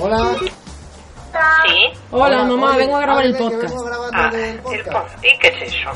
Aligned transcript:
Hola. 0.00 0.36
Sí. 0.40 1.98
Hola, 2.10 2.44
mamá, 2.44 2.70
oye, 2.70 2.78
vengo 2.78 2.96
a 2.96 3.00
grabar 3.00 3.24
el 3.24 3.34
ábreme, 3.36 3.50
que 3.60 3.68
podcast. 3.68 3.74
Ah, 4.12 4.30
el 4.32 4.40
el 4.44 4.58
podcast. 4.60 5.24
¿Y 5.24 5.38
qué 5.38 5.48
es 5.48 5.74
eso? 5.74 5.90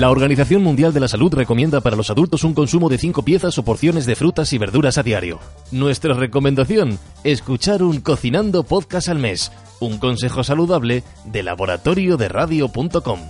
La 0.00 0.10
Organización 0.10 0.62
Mundial 0.64 0.92
de 0.92 0.98
la 1.00 1.06
Salud 1.06 1.32
recomienda 1.32 1.80
para 1.80 1.94
los 1.94 2.10
adultos 2.10 2.42
un 2.42 2.54
consumo 2.54 2.88
de 2.88 2.98
5 2.98 3.22
piezas 3.22 3.56
o 3.58 3.62
porciones 3.64 4.04
de 4.06 4.16
frutas 4.16 4.52
y 4.52 4.58
verduras 4.58 4.98
a 4.98 5.02
diario. 5.04 5.38
Nuestra 5.70 6.14
recomendación, 6.14 6.98
escuchar 7.22 7.82
un 7.84 8.00
Cocinando 8.00 8.64
Podcast 8.64 9.08
al 9.08 9.18
mes, 9.20 9.52
un 9.78 9.98
consejo 9.98 10.42
saludable 10.42 11.04
de 11.24 11.42
laboratorio 11.44 12.16
de 12.16 12.28
radio.com. 12.28 13.20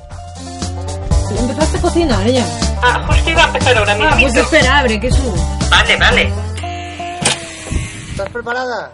Empezaste 1.39 1.79
a 1.79 1.81
cocinar 1.83 2.27
ya. 2.27 2.47
Ah, 2.83 3.05
justo 3.09 3.31
iba 3.31 3.43
a 3.45 3.47
empezar 3.49 3.77
ahora 3.77 3.93
Ah, 3.93 3.97
mismo. 4.17 4.21
pues 4.33 4.37
espera, 4.37 4.79
abre, 4.79 5.01
que 5.01 5.11
subo. 5.11 5.35
Vale, 5.69 5.97
vale. 5.99 6.33
¿Estás 8.15 8.31
preparada? 8.31 8.93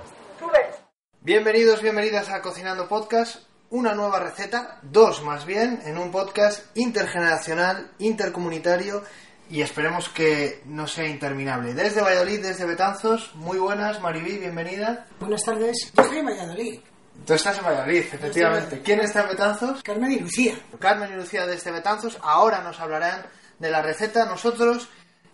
Bienvenidos, 1.20 1.82
bienvenidas 1.82 2.30
a 2.30 2.40
Cocinando 2.40 2.88
Podcast. 2.88 3.42
Una 3.68 3.94
nueva 3.94 4.18
receta, 4.18 4.78
dos 4.80 5.22
más 5.22 5.44
bien, 5.44 5.82
en 5.84 5.98
un 5.98 6.10
podcast 6.10 6.74
intergeneracional, 6.74 7.90
intercomunitario 7.98 9.04
y 9.50 9.60
esperemos 9.60 10.08
que 10.08 10.62
no 10.64 10.86
sea 10.86 11.06
interminable. 11.06 11.74
Desde 11.74 12.00
Valladolid, 12.00 12.40
desde 12.40 12.64
Betanzos, 12.64 13.34
muy 13.34 13.58
buenas, 13.58 14.00
Maribí, 14.00 14.38
bienvenida. 14.38 15.06
Buenas 15.20 15.44
tardes, 15.44 15.92
yo 15.94 16.02
estoy 16.02 16.18
en 16.20 16.24
Valladolid. 16.24 16.80
Tú 17.26 17.34
estás 17.34 17.58
en 17.58 17.64
Valladolid, 17.66 17.98
efectivamente. 17.98 18.80
¿Quién 18.80 19.00
está 19.00 19.24
en 19.24 19.28
Betanzos? 19.28 19.82
Carmen 19.82 20.12
y 20.12 20.20
Lucía. 20.20 20.58
Carmen 20.78 21.12
y 21.12 21.16
Lucía 21.16 21.46
desde 21.46 21.70
Betanzos 21.70 22.16
ahora 22.22 22.62
nos 22.62 22.80
hablarán 22.80 23.26
de 23.58 23.70
la 23.70 23.82
receta. 23.82 24.24
Nosotros 24.24 24.88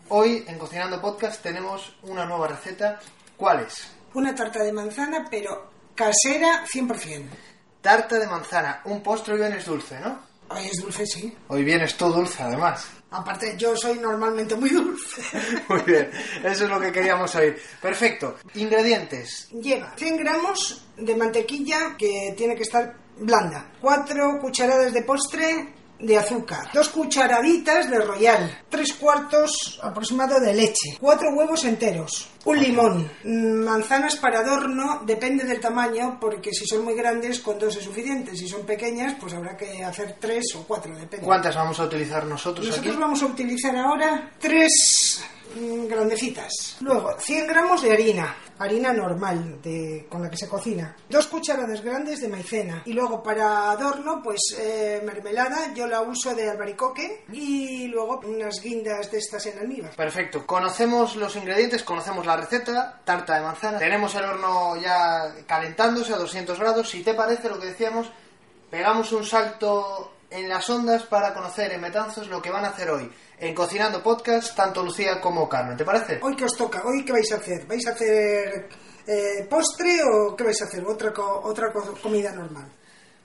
hoy 0.09 0.45
en 0.49 0.59
Cocinando 0.59 1.01
Podcast 1.01 1.41
tenemos 1.41 1.97
una 2.03 2.27
nueva 2.27 2.49
receta. 2.49 2.99
¿Cuál 3.37 3.61
es? 3.61 3.89
Una 4.15 4.35
tarta 4.35 4.63
de 4.63 4.73
manzana, 4.73 5.27
pero 5.31 5.71
casera 5.95 6.65
100%. 6.67 7.25
Tarta 7.81 8.19
de 8.19 8.27
manzana. 8.27 8.81
Un 8.85 9.03
postre 9.03 9.35
hoy 9.35 9.41
vienes 9.41 9.65
dulce, 9.65 10.01
¿no? 10.01 10.19
Ay, 10.49 10.69
es 10.73 10.81
dulce, 10.81 11.07
sí. 11.07 11.37
Hoy 11.49 11.65
vienes 11.65 11.97
tú 11.97 12.09
dulce, 12.09 12.43
además. 12.43 12.89
Aparte, 13.11 13.55
yo 13.57 13.77
soy 13.77 13.99
normalmente 13.99 14.55
muy 14.57 14.71
dulce. 14.71 15.23
Muy 15.69 15.81
bien, 15.83 16.11
eso 16.43 16.65
es 16.65 16.71
lo 16.71 16.81
que 16.81 16.93
queríamos 16.93 17.35
oír. 17.37 17.61
Perfecto. 17.81 18.37
Ingredientes. 18.55 19.49
Lleva 19.53 19.95
100 19.97 20.17
gramos 20.17 20.85
de 20.97 21.17
mantequilla 21.17 21.97
que 21.97 22.35
tiene 22.37 22.57
que 22.57 22.65
estar 22.65 22.95
blanda. 23.19 23.71
4 23.81 24.39
cucharadas 24.41 24.93
de 24.93 25.03
postre 25.03 25.75
de 25.99 26.17
azúcar. 26.19 26.69
2 26.75 26.89
cucharaditas 26.91 27.91
de 27.91 27.99
royal. 28.01 28.63
3 28.69 28.93
cuartos 28.95 29.81
aproximado 29.83 30.39
de 30.41 30.55
leche. 30.55 30.97
4 31.01 31.31
huevos 31.35 31.65
enteros. 31.65 32.29
Un 32.45 32.59
limón. 32.63 33.11
mm, 33.25 33.65
Manzanas 33.65 34.17
para 34.17 34.41
adorno. 34.41 35.03
Depende 35.05 35.45
del 35.45 35.61
tamaño 35.61 36.19
porque 36.21 36.53
si 36.53 36.67
son 36.67 36.85
muy 36.85 36.95
grandes 36.95 37.41
con 37.41 37.59
dos 37.59 37.77
es 37.77 37.85
suficiente. 37.85 38.37
Si 38.37 38.47
son 38.49 38.65
pequeñas 38.65 39.15
pues 39.21 39.33
habrá 39.35 39.57
que 39.57 39.83
hacer 39.85 40.17
3 40.21 40.45
o 40.57 40.65
4. 40.65 40.97
Depende. 40.97 41.27
¿Cuántas 41.27 41.55
vamos 41.57 41.79
a 41.81 41.85
utilizar 41.85 42.25
nosotros 42.27 42.67
aquí? 42.67 42.77
Nosotros 42.77 42.99
vamos 43.01 43.23
a 43.23 43.27
utilizar 43.27 43.77
ahora 43.77 44.31
tres 44.39 45.23
grandecitas. 45.89 46.77
Luego, 46.81 47.19
100 47.19 47.47
gramos 47.47 47.83
de 47.83 47.93
harina, 47.93 48.37
harina 48.59 48.93
normal 48.93 49.61
de, 49.63 50.07
con 50.09 50.23
la 50.23 50.31
que 50.31 50.37
se 50.37 50.49
cocina. 50.49 50.97
Dos 51.09 51.27
cucharadas 51.27 51.83
grandes 51.83 52.21
de 52.21 52.29
maicena. 52.29 52.83
Y 52.85 52.93
luego 52.93 53.23
para 53.23 53.71
adorno, 53.71 54.21
pues 54.23 54.57
eh, 54.59 55.03
mermelada, 55.05 55.73
yo 55.75 55.87
la 55.87 56.01
uso 56.03 56.35
de 56.35 56.51
albaricoque. 56.51 57.25
Y 57.33 57.89
luego 57.89 58.21
unas 58.25 58.61
guindas 58.61 59.11
de 59.11 59.19
estas 59.19 59.47
en 59.47 59.59
almíbar. 59.59 59.95
Perfecto. 59.95 60.47
Conocemos 60.47 61.17
los 61.17 61.37
ingredientes, 61.37 61.83
conocemos 61.83 62.27
la 62.27 62.37
receta, 62.37 63.01
tarta 63.05 63.37
de 63.37 63.43
manzana. 63.43 63.79
Tenemos 63.79 64.15
el 64.15 64.25
horno 64.25 64.77
ya 64.77 65.35
calentándose 65.47 66.13
a 66.13 66.19
200 66.19 66.59
grados. 66.59 66.91
Si 66.91 67.03
te 67.03 67.15
parece 67.15 67.49
lo 67.49 67.59
que 67.59 67.67
decíamos, 67.67 68.11
pegamos 68.71 69.13
un 69.13 69.25
salto 69.25 70.16
en 70.31 70.49
las 70.49 70.69
ondas 70.71 71.05
para 71.05 71.33
conocer 71.35 71.73
en 71.73 71.83
Betanzos 71.83 72.29
lo 72.29 72.41
que 72.43 72.51
van 72.51 72.65
a 72.65 72.69
hacer 72.69 72.91
hoy 72.91 73.11
en 73.39 73.55
Cocinando 73.55 74.03
Podcast, 74.03 74.57
tanto 74.57 74.83
Lucía 74.83 75.21
como 75.21 75.49
Carmen. 75.49 75.77
¿Te 75.77 75.85
parece? 75.85 76.19
Hoy 76.23 76.35
que 76.37 76.45
os 76.45 76.57
toca, 76.57 76.83
hoy 76.85 77.05
qué 77.05 77.13
vais 77.13 77.31
a 77.33 77.37
hacer? 77.37 77.67
¿Vais 77.67 77.87
a 77.87 77.91
hacer 77.91 78.69
eh, 79.07 79.47
postre 79.49 79.99
o 80.03 80.35
qué 80.35 80.45
vais 80.45 80.61
a 80.63 80.65
hacer? 80.65 80.85
Otra, 80.87 81.13
co- 81.13 81.41
otra 81.45 81.73
co- 81.73 81.95
comida 82.03 82.33
normal. 82.33 82.71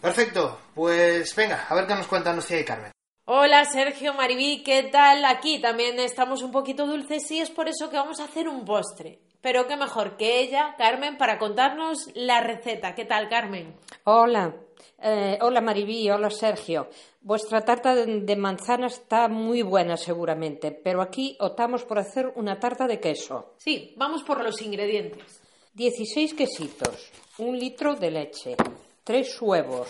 Perfecto. 0.01 0.59
Pues 0.75 1.35
venga, 1.35 1.66
a 1.69 1.75
ver 1.75 1.88
qué 1.88 1.95
nos 1.95 2.07
cuentan 2.07 2.35
Lucía 2.35 2.59
y 2.59 2.66
Carmen. 2.66 2.91
Hola 3.25 3.63
Sergio, 3.66 4.13
Maribí, 4.16 4.63
¿qué 4.63 4.89
tal? 4.91 5.23
Aquí 5.25 5.62
también 5.62 6.00
estamos 6.00 6.41
un 6.41 6.51
poquito 6.51 6.85
dulces 6.88 7.29
y 7.31 7.39
es 7.39 7.50
por 7.51 7.69
eso 7.69 7.89
que 7.89 7.97
vamos 7.97 8.19
a 8.19 8.25
hacer 8.25 8.50
un 8.50 8.66
postre. 8.66 9.19
Pero 9.41 9.68
qué 9.68 9.78
mejor 9.78 10.18
que 10.18 10.39
ella, 10.41 10.75
Carmen, 10.78 11.18
para 11.18 11.39
contarnos 11.39 12.09
la 12.13 12.41
receta. 12.41 12.94
¿Qué 12.94 13.06
tal, 13.06 13.29
Carmen? 13.29 13.75
Hola, 14.03 14.53
Eh, 15.02 15.38
hola 15.42 15.62
Maribí, 15.62 16.09
hola 16.09 16.30
Sergio. 16.30 16.90
Vuestra 17.22 17.62
tarta 17.62 17.94
de, 17.96 18.36
manzana 18.36 18.88
está 18.88 19.28
muy 19.28 19.62
buena 19.62 19.97
seguramente, 19.97 20.72
pero 20.72 21.02
aquí 21.02 21.38
optamos 21.40 21.84
por 21.84 22.00
hacer 22.00 22.31
una 22.36 22.59
tarta 22.59 22.88
de 22.88 23.00
queso. 23.00 23.53
Sí, 23.58 23.94
vamos 23.97 24.24
por 24.24 24.44
los 24.44 24.62
ingredientes. 24.62 25.42
16 25.74 26.34
quesitos, 26.34 27.12
un 27.38 27.58
litro 27.58 27.96
de 27.96 28.12
leche, 28.12 28.56
3 29.03 29.42
huevos, 29.42 29.88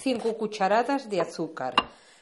5 0.00 0.36
cucharadas 0.36 1.10
de 1.10 1.20
azúcar, 1.20 1.74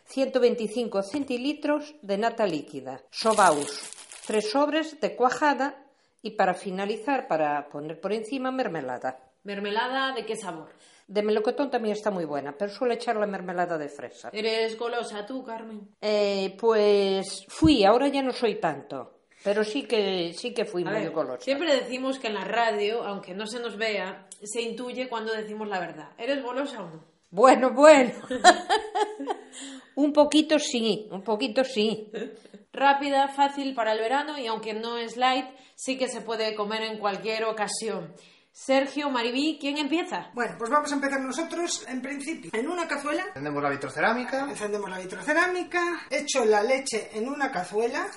125 0.06 1.02
centilitros 1.02 1.94
de 2.02 2.18
nata 2.18 2.46
líquida, 2.46 3.02
sobaus, 3.10 3.82
3 4.26 4.50
sobres 4.50 5.00
de 5.00 5.14
cuajada 5.14 5.86
y 6.22 6.32
para 6.32 6.54
finalizar, 6.54 7.28
para 7.28 7.68
poner 7.68 8.00
por 8.00 8.12
encima 8.12 8.50
mermelada. 8.50 9.18
¿Mermelada 9.44 10.12
de 10.12 10.26
qué 10.26 10.34
sabor? 10.34 10.70
De 11.08 11.22
melocotón 11.22 11.70
también 11.70 11.94
está 11.94 12.10
muy 12.10 12.24
buena, 12.24 12.56
pero 12.58 12.72
suele 12.72 12.94
echar 12.94 13.16
la 13.16 13.26
mermelada 13.26 13.78
de 13.78 13.88
fresa. 13.88 14.30
¿Eres 14.32 14.76
golosa 14.76 15.24
tú, 15.24 15.44
Carmen? 15.44 15.88
Eh, 16.00 16.56
pues 16.58 17.44
fui, 17.48 17.84
ahora 17.84 18.08
ya 18.08 18.22
no 18.22 18.32
soy 18.32 18.56
tanto, 18.56 19.20
pero 19.44 19.62
sí 19.62 19.84
que 19.84 20.32
sí 20.34 20.52
que 20.52 20.64
fui 20.64 20.82
A 20.82 20.90
muy 20.90 21.00
ver, 21.02 21.10
golosa. 21.12 21.44
siempre 21.44 21.74
decimos 21.76 22.18
que 22.18 22.26
en 22.26 22.34
la 22.34 22.44
radio, 22.44 23.04
aunque 23.04 23.34
no 23.34 23.46
se 23.46 23.60
nos 23.60 23.76
vea, 23.76 24.26
se 24.42 24.62
intuye 24.62 25.08
cuando 25.08 25.32
decimos 25.32 25.68
la 25.68 25.78
verdad. 25.78 26.08
¿Eres 26.18 26.42
golosa 26.42 26.82
o 26.82 26.88
no? 26.90 27.04
Bueno, 27.30 27.70
bueno. 27.72 28.12
un 29.94 30.12
poquito 30.12 30.58
sí, 30.58 31.08
un 31.10 31.22
poquito 31.22 31.64
sí. 31.64 32.10
Rápida, 32.72 33.28
fácil 33.28 33.74
para 33.74 33.92
el 33.92 34.00
verano 34.00 34.38
y 34.38 34.46
aunque 34.46 34.74
no 34.74 34.98
es 34.98 35.16
light, 35.16 35.46
sí 35.74 35.96
que 35.96 36.08
se 36.08 36.20
puede 36.20 36.54
comer 36.54 36.82
en 36.82 36.98
cualquier 36.98 37.44
ocasión. 37.44 38.12
Sergio, 38.66 39.10
Maribí, 39.10 39.58
¿quién 39.60 39.76
empieza? 39.76 40.30
Bueno, 40.32 40.54
pues 40.58 40.70
vamos 40.70 40.90
a 40.90 40.94
empezar 40.94 41.20
nosotros, 41.20 41.84
en 41.88 42.00
principio, 42.00 42.50
en 42.54 42.66
una 42.70 42.88
cazuela. 42.88 43.22
Encendemos 43.28 43.62
la 43.62 43.68
vitrocerámica. 43.68 44.48
Encendemos 44.48 44.88
la 44.88 44.98
vitrocerámica, 44.98 46.06
echo 46.08 46.42
la 46.46 46.62
leche 46.62 47.10
en 47.12 47.28
una 47.28 47.52
cazuela, 47.52 48.08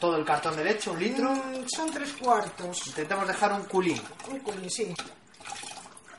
Todo 0.00 0.16
el 0.16 0.24
cartón 0.24 0.56
de 0.56 0.64
leche, 0.64 0.88
un 0.90 0.98
litro. 1.00 1.30
Mm, 1.34 1.66
son 1.66 1.90
tres 1.90 2.12
cuartos, 2.14 2.86
Intentamos 2.86 3.28
dejar 3.28 3.52
un 3.52 3.64
culín. 3.64 4.00
un 4.30 4.38
culín, 4.38 4.70
sí. 4.70 4.94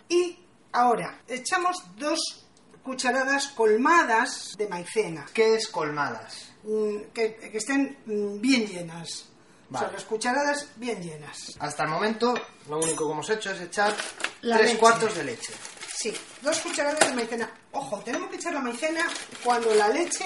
Y 0.09 0.37
ahora 0.73 1.21
echamos 1.27 1.81
dos 1.97 2.45
cucharadas 2.83 3.47
colmadas 3.47 4.53
de 4.59 4.67
maicena, 4.67 5.25
¿Qué 5.33 5.55
es 5.55 5.69
colmadas? 5.69 6.51
mm, 6.63 7.11
que, 7.15 7.35
que 7.35 7.57
estén 7.57 7.97
mm, 8.05 8.39
bien 8.39 8.67
llenas. 8.67 9.28
O 9.69 9.73
Vale. 9.73 9.85
sea, 9.85 9.93
las 9.93 10.03
cucharadas 10.05 10.67
bien 10.77 11.01
llenas. 11.01 11.53
Hasta 11.59 11.83
el 11.83 11.89
momento, 11.89 12.33
lo 12.67 12.79
único 12.79 13.05
que 13.05 13.13
hemos 13.13 13.29
hecho 13.29 13.51
es 13.51 13.61
echar 13.61 13.95
La 14.41 14.55
tres 14.57 14.69
leche. 14.69 14.79
cuartos 14.79 15.15
de 15.15 15.23
leche. 15.23 15.53
Sí, 15.95 16.13
dos 16.41 16.57
cucharadas 16.59 16.99
de 17.07 17.13
maicena. 17.13 17.51
Ojo, 17.73 17.99
tenemos 17.99 18.29
que 18.29 18.37
echar 18.37 18.53
la 18.53 18.61
maicena 18.61 19.05
cuando 19.43 19.73
la 19.75 19.89
leche 19.89 20.25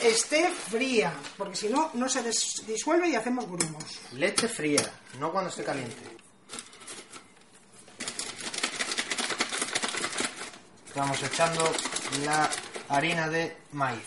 esté 0.00 0.48
fría, 0.50 1.12
porque 1.36 1.56
si 1.56 1.68
no, 1.68 1.90
no 1.94 2.08
se 2.08 2.22
disuelve 2.66 3.08
y 3.08 3.16
hacemos 3.16 3.46
grumos. 3.46 3.82
Leche 4.12 4.46
fría, 4.48 4.88
no 5.18 5.32
cuando 5.32 5.50
esté 5.50 5.64
caliente. 5.64 6.16
Vamos 10.94 11.22
echando 11.22 11.70
la 12.24 12.48
harina 12.88 13.28
de 13.28 13.56
maíz. 13.72 14.02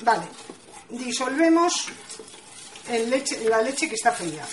Vale, 0.00 0.26
disolvemos 0.88 1.86
en 2.88 3.10
leche, 3.10 3.38
la 3.48 3.60
leche 3.62 3.88
que 3.88 3.94
está 3.94 4.12
fría. 4.12 4.44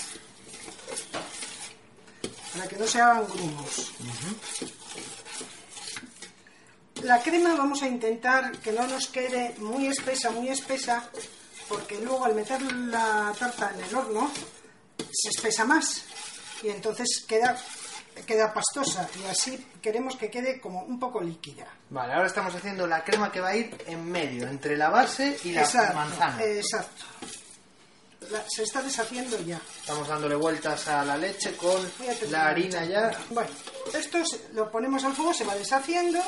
Para 2.54 2.68
que 2.68 2.78
no 2.78 2.88
se 2.88 3.00
hagan 3.02 3.26
grumos. 3.28 3.92
La 7.04 7.22
crema 7.22 7.56
vamos 7.56 7.82
a 7.82 7.88
intentar 7.88 8.52
que 8.60 8.72
no 8.72 8.86
nos 8.88 9.08
quede 9.08 9.56
muy 9.58 9.88
espesa, 9.88 10.30
muy 10.30 10.50
espesa, 10.50 11.10
porque 11.68 12.00
luego 12.00 12.26
al 12.26 12.36
meter 12.36 12.62
la 12.72 13.34
tarta 13.40 13.72
en 13.76 13.84
el 13.86 13.96
horno 13.96 14.30
se 15.12 15.30
espesa 15.30 15.66
más 15.66 16.04
y 16.62 16.70
entonces 16.70 17.26
queda, 17.28 17.58
queda 18.28 18.54
pastosa 18.54 19.10
y 19.20 19.26
así 19.28 19.66
queremos 19.82 20.16
que 20.16 20.30
quede 20.30 20.60
como 20.62 20.84
un 20.84 21.00
poco 21.00 21.22
líquida. 21.22 21.66
Vale, 21.90 22.14
ahora 22.14 22.28
estamos 22.28 22.54
haciendo 22.54 22.86
la 22.86 23.04
crema 23.04 23.32
que 23.32 23.40
va 23.40 23.50
a 23.50 23.56
ir 23.56 23.76
en 23.88 24.06
medio, 24.12 24.48
entre 24.48 24.78
la 24.78 24.90
base 24.90 25.40
y 25.44 25.54
la 25.54 25.62
Exacto, 25.62 25.96
manzana. 25.96 26.44
Exacto. 26.44 27.06
La- 28.32 28.44
se 28.50 28.64
está 28.64 28.82
deshaciendo 28.82 29.40
ya. 29.42 29.60
Estamos 29.82 30.08
dándole 30.08 30.36
vueltas 30.36 30.88
a 30.88 31.04
la 31.06 31.18
leche 31.18 31.56
con 31.58 31.82
la 32.30 32.48
harina 32.48 32.86
ya. 32.86 33.12
Bueno, 33.30 33.50
esto 33.94 34.26
se- 34.26 34.50
lo 34.54 34.72
ponemos 34.72 35.04
al 35.04 35.14
fuego, 35.14 35.34
se 35.34 35.44
va 35.44 35.56
deshaciendo. 35.56 36.20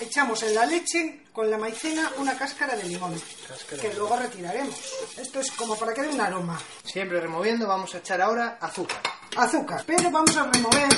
Echamos 0.00 0.42
en 0.42 0.54
la 0.54 0.66
leche 0.66 1.24
con 1.32 1.50
la 1.50 1.56
maicena 1.56 2.10
una 2.18 2.36
cáscara 2.36 2.76
de 2.76 2.84
limón, 2.84 3.20
Cáscara 3.48 3.80
que 3.82 3.88
de 3.88 3.94
luego 3.94 4.16
retiraremos. 4.16 4.76
Esto 5.16 5.40
es 5.40 5.50
como 5.52 5.76
para 5.76 5.94
que 5.94 6.02
dé 6.02 6.08
un 6.08 6.20
aroma. 6.20 6.60
Siempre 6.84 7.20
removiendo, 7.20 7.66
vamos 7.66 7.94
a 7.94 7.98
echar 7.98 8.20
ahora 8.20 8.58
azúcar. 8.60 9.00
Azúcar, 9.36 9.82
pero 9.86 10.10
vamos 10.10 10.36
a 10.36 10.44
remover 10.50 10.88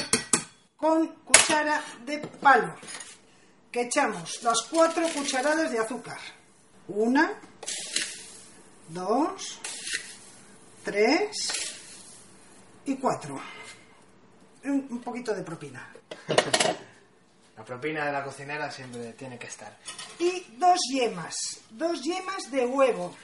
con 0.76 1.06
cuchara 1.24 1.82
de 2.04 2.18
palo. 2.18 2.74
Que 3.70 3.82
echamos 3.82 4.42
las 4.42 4.62
cuatro 4.62 5.06
cucharadas 5.14 5.70
de 5.70 5.78
azúcar. 5.78 6.18
Una, 6.88 7.34
dos, 8.88 9.58
tres 10.84 11.30
y 12.86 12.96
cuatro. 12.96 13.40
Un, 14.64 15.00
poquito 15.00 15.34
de 15.34 15.42
propina. 15.42 15.92
La 17.56 17.64
propina 17.64 18.06
de 18.06 18.12
la 18.12 18.22
cocinera 18.22 18.70
siempre 18.70 19.12
tiene 19.14 19.36
que 19.36 19.48
estar. 19.48 19.76
Y 20.20 20.46
dos 20.58 20.78
yemas, 20.92 21.34
dos 21.70 22.00
yemas 22.04 22.50
de 22.52 22.64
huevo. 22.64 23.14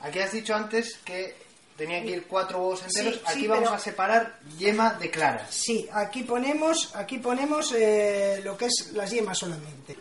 Aquí 0.00 0.18
has 0.18 0.32
dicho 0.32 0.54
antes 0.54 0.96
que 1.04 1.36
tenía 1.76 2.00
que 2.02 2.08
ir 2.12 2.26
cuatro 2.26 2.58
huevos 2.58 2.82
enteros. 2.84 3.14
Sí, 3.16 3.20
sí, 3.20 3.24
Aquí 3.26 3.46
vamos 3.46 3.64
pero- 3.64 3.74
a 3.76 3.78
separar 3.78 4.38
yema 4.56 4.94
de 4.94 5.10
claras. 5.10 5.54
Sí, 5.54 5.88
aquí 5.92 6.22
ponemos, 6.22 6.90
aquí 6.96 7.18
ponemos 7.18 7.70
eh, 7.76 8.40
lo 8.42 8.56
que 8.56 8.64
es 8.66 8.92
las 8.94 9.10
yemas 9.10 9.36
solamente. 9.38 9.98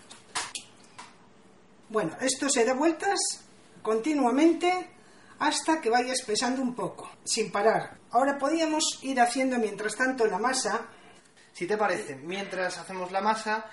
Bueno, 1.92 2.16
esto 2.22 2.50
se 2.50 2.64
da 2.64 2.74
vueltas 2.74 3.20
continuamente 3.82 4.90
hasta 5.40 5.82
que 5.82 5.90
vaya 5.90 6.14
espesando 6.14 6.62
un 6.62 6.74
poco, 6.74 7.10
sin 7.26 7.52
parar. 7.52 7.98
Ahora 8.12 8.38
podíamos 8.38 9.00
ir 9.02 9.20
haciendo 9.20 9.58
mientras 9.58 9.96
tanto 9.96 10.26
la 10.26 10.38
masa. 10.38 10.86
Si 11.52 11.68
te 11.68 11.76
parece, 11.78 12.16
mientras 12.16 12.78
hacemos 12.78 13.12
la 13.12 13.20
masa, 13.22 13.66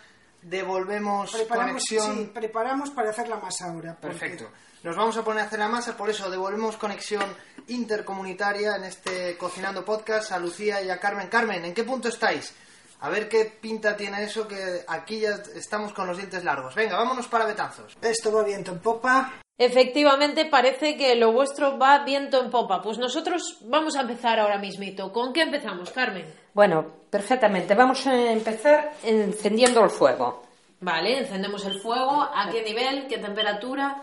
devolvemos 0.42 1.30
Preparamos, 1.32 1.84
conexión. 1.84 2.16
sí, 2.16 2.30
preparamos 2.34 2.90
para 2.90 3.10
hacer 3.10 3.28
la 3.28 3.36
masa 3.36 3.66
ahora. 3.70 3.96
porque- 4.00 4.18
Perfecto. 4.18 4.50
Nos 4.82 4.96
vamos 4.96 5.16
a 5.16 5.24
poner 5.24 5.42
a 5.42 5.46
hacer 5.46 5.58
la 5.60 5.68
masa, 5.68 5.96
por 5.96 6.08
eso 6.10 6.30
devolvemos 6.30 6.76
conexión 6.76 7.24
intercomunitaria 7.66 8.76
en 8.76 8.84
este 8.84 9.36
Cocinando 9.36 9.84
Podcast 9.84 10.30
a 10.32 10.38
Lucía 10.38 10.80
y 10.82 10.90
a 10.90 10.98
Carmen. 10.98 11.28
Carmen, 11.28 11.64
¿en 11.64 11.74
qué 11.74 11.82
punto 11.84 12.08
estáis? 12.08 12.52
A 13.00 13.08
ver 13.10 13.28
qué 13.28 13.44
pinta 13.44 13.96
tiene 13.96 14.24
eso, 14.24 14.48
que 14.48 14.84
aquí 14.88 15.20
ya 15.20 15.40
estamos 15.54 15.92
con 15.92 16.06
los 16.06 16.16
dientes 16.16 16.42
largos. 16.44 16.74
Venga, 16.74 16.96
vámonos 16.96 17.28
para 17.28 17.46
Betanzos. 17.46 17.96
Esto 18.02 18.32
va 18.32 18.42
viento 18.42 18.72
en 18.72 18.80
popa. 18.80 19.34
Efectivamente, 19.56 20.44
parece 20.46 20.96
que 20.96 21.14
lo 21.16 21.32
vuestro 21.32 21.78
va 21.78 22.04
viento 22.04 22.42
en 22.42 22.50
popa. 22.50 22.80
Pues 22.80 22.98
nosotros 22.98 23.58
vamos 23.62 23.96
a 23.96 24.02
empezar 24.02 24.38
ahora 24.38 24.58
mismito. 24.58 25.12
¿Con 25.12 25.32
qué 25.32 25.42
empezamos, 25.42 25.90
Carmen? 25.90 26.26
Bueno, 26.54 26.86
perfectamente. 27.10 27.74
Vamos 27.74 28.06
a 28.06 28.32
empezar 28.32 28.92
encendiendo 29.02 29.82
el 29.82 29.90
fuego. 29.90 30.44
Vale, 30.80 31.18
encendemos 31.18 31.64
el 31.66 31.80
fuego. 31.80 32.22
¿A 32.22 32.48
qué 32.50 32.62
nivel? 32.62 33.08
¿Qué 33.08 33.18
temperatura? 33.18 34.00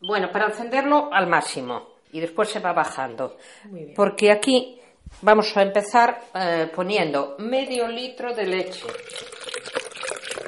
Bueno, 0.00 0.30
para 0.32 0.46
encenderlo 0.46 1.12
al 1.12 1.26
máximo 1.26 1.88
y 2.12 2.20
después 2.20 2.48
se 2.48 2.60
va 2.60 2.72
bajando. 2.72 3.36
Muy 3.64 3.84
bien. 3.84 3.94
Porque 3.94 4.30
aquí 4.30 4.79
vamos 5.22 5.56
a 5.56 5.62
empezar 5.62 6.20
eh, 6.34 6.70
poniendo 6.74 7.36
medio 7.38 7.86
litro 7.88 8.34
de 8.34 8.46
leche. 8.46 8.86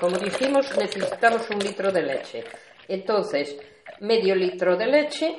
Como 0.00 0.16
dijimos, 0.18 0.76
necesitamos 0.76 1.48
un 1.50 1.58
litro 1.58 1.92
de 1.92 2.02
leche. 2.02 2.44
Entonces, 2.88 3.56
medio 4.00 4.34
litro 4.34 4.76
de 4.76 4.86
leche 4.86 5.38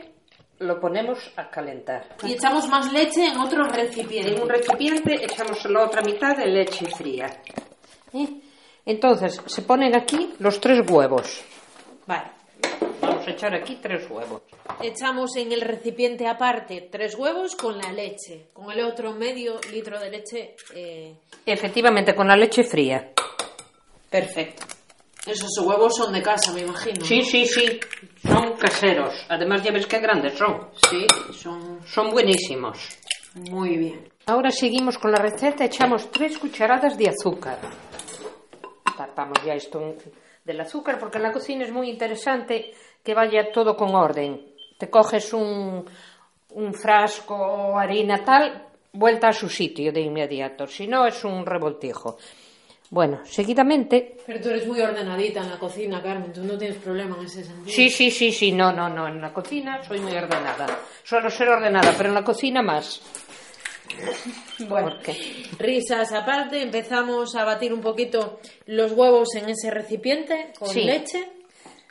lo 0.60 0.80
ponemos 0.80 1.20
a 1.36 1.50
calentar. 1.50 2.16
Y 2.24 2.34
echamos 2.34 2.68
más 2.70 2.92
leche 2.94 3.26
en 3.26 3.38
otro 3.38 3.66
En 3.66 3.74
recipiente. 3.74 4.42
un 4.42 4.48
recipiente 4.48 5.26
echamos 5.26 5.66
la 5.66 5.84
otra 5.86 6.02
mitad 6.02 6.38
de 6.38 6.46
leche 6.46 6.86
fría. 6.86 7.42
¿Eh? 8.14 8.28
Entonces, 8.86 9.42
se 9.46 9.62
ponen 9.64 9.96
aquí 9.96 10.34
los 10.40 10.60
tres 10.62 10.80
huevos. 10.90 11.44
Vale. 12.06 12.43
Vamos 13.24 13.36
a 13.36 13.38
echar 13.38 13.56
aquí 13.56 13.78
tres 13.82 14.10
huevos. 14.10 14.42
Echamos 14.82 15.34
en 15.38 15.54
el 15.54 15.62
recipiente 15.62 16.28
aparte 16.28 16.90
tres 16.92 17.16
huevos 17.16 17.56
con 17.56 17.78
la 17.78 17.90
leche. 17.94 18.48
Con 18.52 18.70
el 18.70 18.84
otro 18.84 19.14
medio 19.14 19.62
litro 19.72 19.98
de 19.98 20.10
leche. 20.12 20.56
eh, 20.76 21.16
Efectivamente, 21.46 22.14
con 22.14 22.28
la 22.28 22.36
leche 22.36 22.64
fría. 22.66 23.12
Perfecto. 24.10 24.66
Esos 25.26 25.58
huevos 25.66 25.96
son 25.96 26.12
de 26.12 26.22
casa, 26.22 26.52
me 26.52 26.62
imagino. 26.64 27.06
Sí, 27.06 27.24
sí, 27.24 27.46
sí. 27.46 27.80
Son 28.28 28.58
caseros. 28.58 29.14
Además, 29.30 29.64
ya 29.64 29.72
ves 29.72 29.88
qué 29.88 30.00
grandes 30.00 30.38
son. 30.38 30.68
Sí, 30.90 31.08
son 31.32 31.80
Son 31.88 32.12
buenísimos. 32.12 32.78
muy 33.36 33.78
bien. 33.78 34.10
Ahora 34.26 34.52
seguimos 34.52 34.98
con 34.98 35.14
la 35.14 35.20
receta. 35.20 35.64
Echamos 35.64 36.12
tres 36.12 36.38
cucharadas 36.38 36.98
de 36.98 37.08
azúcar. 37.08 37.58
Tapamos 38.98 39.38
ya 39.46 39.54
esto 39.54 39.96
del 40.44 40.60
azúcar 40.60 41.00
porque 41.00 41.18
en 41.18 41.24
la 41.24 41.32
cocina 41.32 41.64
es 41.64 41.72
muy 41.72 41.90
interesante 41.90 42.74
que 43.04 43.14
vaya 43.14 43.52
todo 43.52 43.76
con 43.76 43.94
orden. 43.96 44.42
Te 44.78 44.90
coges 44.90 45.34
un, 45.34 45.86
un 46.52 46.74
frasco 46.74 47.36
o 47.36 47.78
harina 47.78 48.24
tal, 48.24 48.68
vuelta 48.94 49.30
a 49.30 49.34
su 49.34 49.50
sitio 49.50 49.92
de 49.92 50.02
inmediato. 50.02 50.68
Si 50.68 50.88
no, 50.88 51.06
es 51.06 51.24
un 51.24 51.46
revoltijo. 51.46 52.18
Bueno, 52.90 53.22
seguidamente 53.26 54.18
Pero 54.28 54.40
tú 54.40 54.50
eres 54.50 54.68
muy 54.68 54.80
ordenadita 54.80 55.42
en 55.42 55.50
la 55.50 55.58
cocina, 55.58 56.00
Carmen. 56.02 56.32
Tú 56.32 56.44
no 56.44 56.56
tienes 56.58 56.78
problema 56.78 57.18
en 57.18 57.26
ese 57.26 57.44
sentido. 57.44 57.76
Sí, 57.76 57.90
sí, 57.90 58.12
sí, 58.12 58.32
sí, 58.32 58.52
no, 58.52 58.72
no, 58.72 58.88
no, 58.88 59.08
en 59.08 59.20
la 59.20 59.34
cocina 59.34 59.84
soy 59.84 60.00
muy 60.00 60.12
ordenada. 60.16 60.68
Suelo 61.04 61.32
ser 61.32 61.50
ordenada, 61.50 61.92
pero 61.98 62.10
en 62.10 62.16
la 62.16 62.24
cocina 62.24 62.62
más. 62.62 63.02
Bueno, 64.68 64.98
risas 65.60 66.14
aparte, 66.14 66.62
empezamos 66.62 67.36
a 67.36 67.44
batir 67.44 67.74
un 67.74 67.82
poquito 67.82 68.40
los 68.66 68.92
huevos 68.94 69.36
en 69.36 69.50
ese 69.50 69.70
recipiente 69.72 70.52
con 70.58 70.70
Sí. 70.70 70.82
leche. 70.84 71.28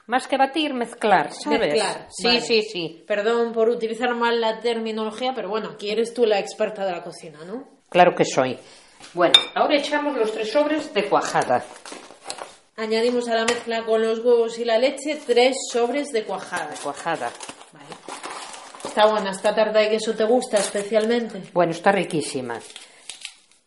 Más 0.06 0.26
que 0.26 0.36
batir, 0.36 0.74
mezclar, 0.74 1.32
¿sabes? 1.32 1.60
Mezclar. 1.60 2.06
Sí, 2.10 2.26
vale. 2.26 2.40
sí, 2.40 2.62
sí. 2.62 3.04
Perdón 3.06 3.52
por 3.52 3.68
utilizar 3.68 4.14
mal 4.14 4.40
la 4.40 4.60
terminología, 4.60 5.32
pero 5.34 5.48
bueno, 5.48 5.70
aquí 5.74 5.90
eres 5.90 6.12
tú 6.12 6.26
la 6.26 6.38
experta 6.38 6.84
de 6.84 6.92
la 6.92 7.02
cocina, 7.02 7.44
¿no? 7.44 7.68
Claro 7.88 8.14
que 8.14 8.24
soy. 8.24 8.58
Bueno, 9.14 9.34
ahora 9.54 9.76
echamos 9.76 10.16
los 10.16 10.32
tres 10.32 10.50
sobres 10.50 10.92
de 10.92 11.08
cuajada. 11.08 11.64
Añadimos 12.76 13.28
a 13.28 13.34
la 13.34 13.44
mezcla 13.44 13.84
con 13.84 14.02
los 14.02 14.18
huevos 14.20 14.58
y 14.58 14.64
la 14.64 14.78
leche 14.78 15.20
tres 15.26 15.56
sobres 15.70 16.10
de 16.10 16.24
cuajada. 16.24 16.74
Cuajada. 16.82 17.30
Vale. 17.72 17.86
Está 18.84 19.06
buena 19.06 19.30
esta 19.30 19.54
tarta 19.54 19.78
de 19.78 19.90
queso, 19.90 20.14
¿te 20.14 20.24
gusta 20.24 20.58
especialmente? 20.58 21.42
Bueno, 21.52 21.72
está 21.72 21.92
riquísima. 21.92 22.58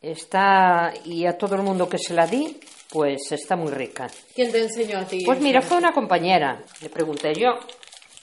Está, 0.01 0.93
y 1.03 1.25
a 1.25 1.37
todo 1.37 1.55
el 1.55 1.61
mundo 1.61 1.87
que 1.87 1.97
se 1.97 2.13
la 2.13 2.27
di, 2.27 2.59
pues 2.95 3.29
está 3.33 3.57
muy 3.57 3.73
rica. 3.73 4.07
¿Quién 4.33 4.53
te 4.53 4.63
enseñó 4.63 4.99
a 4.99 5.03
ti? 5.03 5.21
Pues 5.25 5.41
mira, 5.41 5.61
fue 5.61 5.75
una 5.75 5.91
compañera. 5.91 6.63
Le 6.81 6.87
pregunté 6.87 7.33
yo 7.33 7.59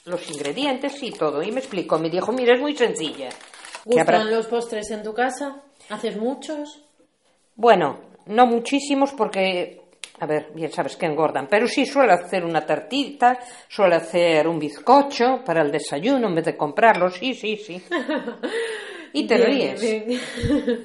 los 0.05 0.27
ingredientes 0.31 1.03
y 1.03 1.11
todo, 1.11 1.43
y 1.43 1.51
me 1.51 1.59
explicó. 1.59 1.99
Me 1.99 2.09
dijo, 2.09 2.31
mira, 2.31 2.55
es 2.55 2.59
muy 2.59 2.75
sencilla. 2.75 3.29
¿Gustan 3.85 4.31
los 4.31 4.47
postres 4.47 4.89
en 4.89 5.03
tu 5.03 5.13
casa? 5.13 5.61
¿Haces 5.89 6.17
muchos? 6.17 6.81
Bueno, 7.53 7.99
no 8.25 8.47
muchísimos 8.47 9.11
porque, 9.11 9.79
a 10.19 10.25
ver, 10.25 10.47
bien 10.55 10.71
sabes 10.71 10.95
que 10.95 11.05
engordan, 11.05 11.45
pero 11.47 11.67
sí 11.67 11.85
suelo 11.85 12.13
hacer 12.13 12.43
una 12.43 12.65
tartita, 12.65 13.37
suelo 13.67 13.95
hacer 13.95 14.47
un 14.47 14.57
bizcocho 14.57 15.43
para 15.45 15.61
el 15.61 15.71
desayuno 15.71 16.29
en 16.29 16.33
vez 16.33 16.45
de 16.45 16.57
comprarlo, 16.57 17.11
sí, 17.11 17.35
sí, 17.35 17.57
sí. 17.57 17.79
Y 19.15 19.27
te 19.27 19.35
Bien, 19.37 19.47
ríes. 19.47 19.81
bien. 19.81 20.83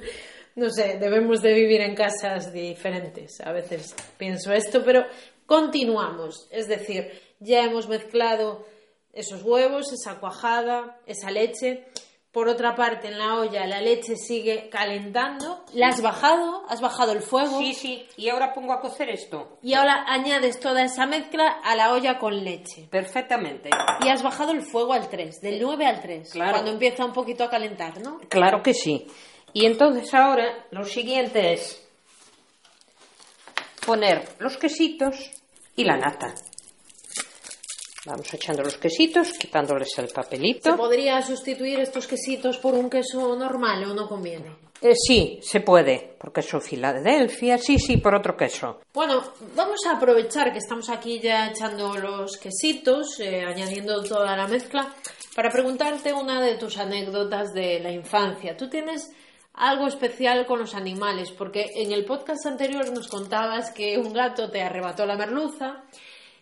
No 0.59 0.69
sé, 0.69 0.97
debemos 0.99 1.41
de 1.41 1.53
vivir 1.53 1.79
en 1.79 1.95
casas 1.95 2.51
diferentes. 2.51 3.39
A 3.39 3.53
veces 3.53 3.95
pienso 4.17 4.51
esto, 4.51 4.83
pero 4.83 5.05
continuamos. 5.45 6.49
Es 6.51 6.67
decir, 6.67 7.09
ya 7.39 7.63
hemos 7.63 7.87
mezclado 7.87 8.65
esos 9.13 9.41
huevos, 9.43 9.93
esa 9.93 10.19
cuajada, 10.19 10.99
esa 11.05 11.31
leche. 11.31 11.85
Por 12.33 12.49
otra 12.49 12.75
parte, 12.75 13.07
en 13.07 13.17
la 13.17 13.35
olla 13.35 13.65
la 13.67 13.79
leche 13.79 14.17
sigue 14.17 14.67
calentando. 14.69 15.63
¿La 15.73 15.87
has 15.87 16.01
bajado? 16.01 16.63
¿Has 16.67 16.81
bajado 16.81 17.13
el 17.13 17.21
fuego? 17.21 17.57
Sí, 17.57 17.73
sí, 17.73 18.05
y 18.17 18.27
ahora 18.27 18.53
pongo 18.53 18.73
a 18.73 18.81
cocer 18.81 19.09
esto. 19.09 19.59
Y 19.63 19.75
ahora 19.75 20.03
añades 20.07 20.59
toda 20.59 20.83
esa 20.83 21.05
mezcla 21.05 21.61
a 21.63 21.73
la 21.77 21.93
olla 21.93 22.19
con 22.19 22.43
leche. 22.43 22.85
Perfectamente. 22.91 23.69
Y 24.01 24.09
has 24.09 24.21
bajado 24.21 24.51
el 24.51 24.61
fuego 24.61 24.91
al 24.91 25.07
3, 25.07 25.39
del 25.39 25.61
9 25.61 25.85
al 25.85 26.01
3. 26.01 26.31
Claro. 26.31 26.51
Cuando 26.51 26.71
empieza 26.71 27.05
un 27.05 27.13
poquito 27.13 27.45
a 27.45 27.49
calentar, 27.49 28.01
¿no? 28.01 28.19
Claro 28.27 28.61
que 28.61 28.73
sí. 28.73 29.07
Y 29.53 29.65
entonces 29.65 30.13
ahora 30.13 30.65
lo 30.71 30.85
siguiente 30.85 31.53
es 31.53 31.81
poner 33.85 34.27
los 34.39 34.57
quesitos 34.57 35.15
y 35.75 35.83
la 35.83 35.97
nata. 35.97 36.33
Vamos 38.05 38.33
echando 38.33 38.63
los 38.63 38.77
quesitos, 38.77 39.33
quitándoles 39.33 39.97
el 39.97 40.07
papelito. 40.07 40.71
¿Se 40.71 40.77
podría 40.77 41.21
sustituir 41.21 41.79
estos 41.79 42.07
quesitos 42.07 42.57
por 42.57 42.73
un 42.73 42.89
queso 42.89 43.35
normal 43.35 43.83
o 43.83 43.93
no 43.93 44.07
conviene? 44.07 44.55
Eh, 44.81 44.95
sí, 44.95 45.39
se 45.41 45.59
puede, 45.59 46.15
por 46.17 46.31
queso 46.31 46.61
Filadelfia, 46.61 47.57
sí, 47.57 47.77
sí, 47.77 47.97
por 47.97 48.15
otro 48.15 48.37
queso. 48.37 48.79
Bueno, 48.93 49.21
vamos 49.53 49.79
a 49.85 49.97
aprovechar 49.97 50.53
que 50.53 50.59
estamos 50.59 50.89
aquí 50.89 51.19
ya 51.19 51.49
echando 51.49 51.95
los 51.95 52.37
quesitos, 52.37 53.19
eh, 53.19 53.43
añadiendo 53.43 54.01
toda 54.03 54.37
la 54.37 54.47
mezcla, 54.47 54.95
para 55.35 55.49
preguntarte 55.49 56.13
una 56.13 56.41
de 56.41 56.55
tus 56.55 56.77
anécdotas 56.77 57.53
de 57.53 57.81
la 57.81 57.91
infancia. 57.91 58.55
Tú 58.55 58.69
tienes 58.69 59.11
algo 59.59 59.87
especial 59.87 60.45
con 60.45 60.59
los 60.59 60.73
animales, 60.73 61.31
porque 61.31 61.65
en 61.75 61.91
el 61.91 62.05
podcast 62.05 62.45
anterior 62.45 62.91
nos 62.91 63.09
contabas 63.09 63.71
que 63.71 63.97
un 63.97 64.13
gato 64.13 64.49
te 64.49 64.61
arrebató 64.61 65.05
la 65.05 65.17
merluza 65.17 65.83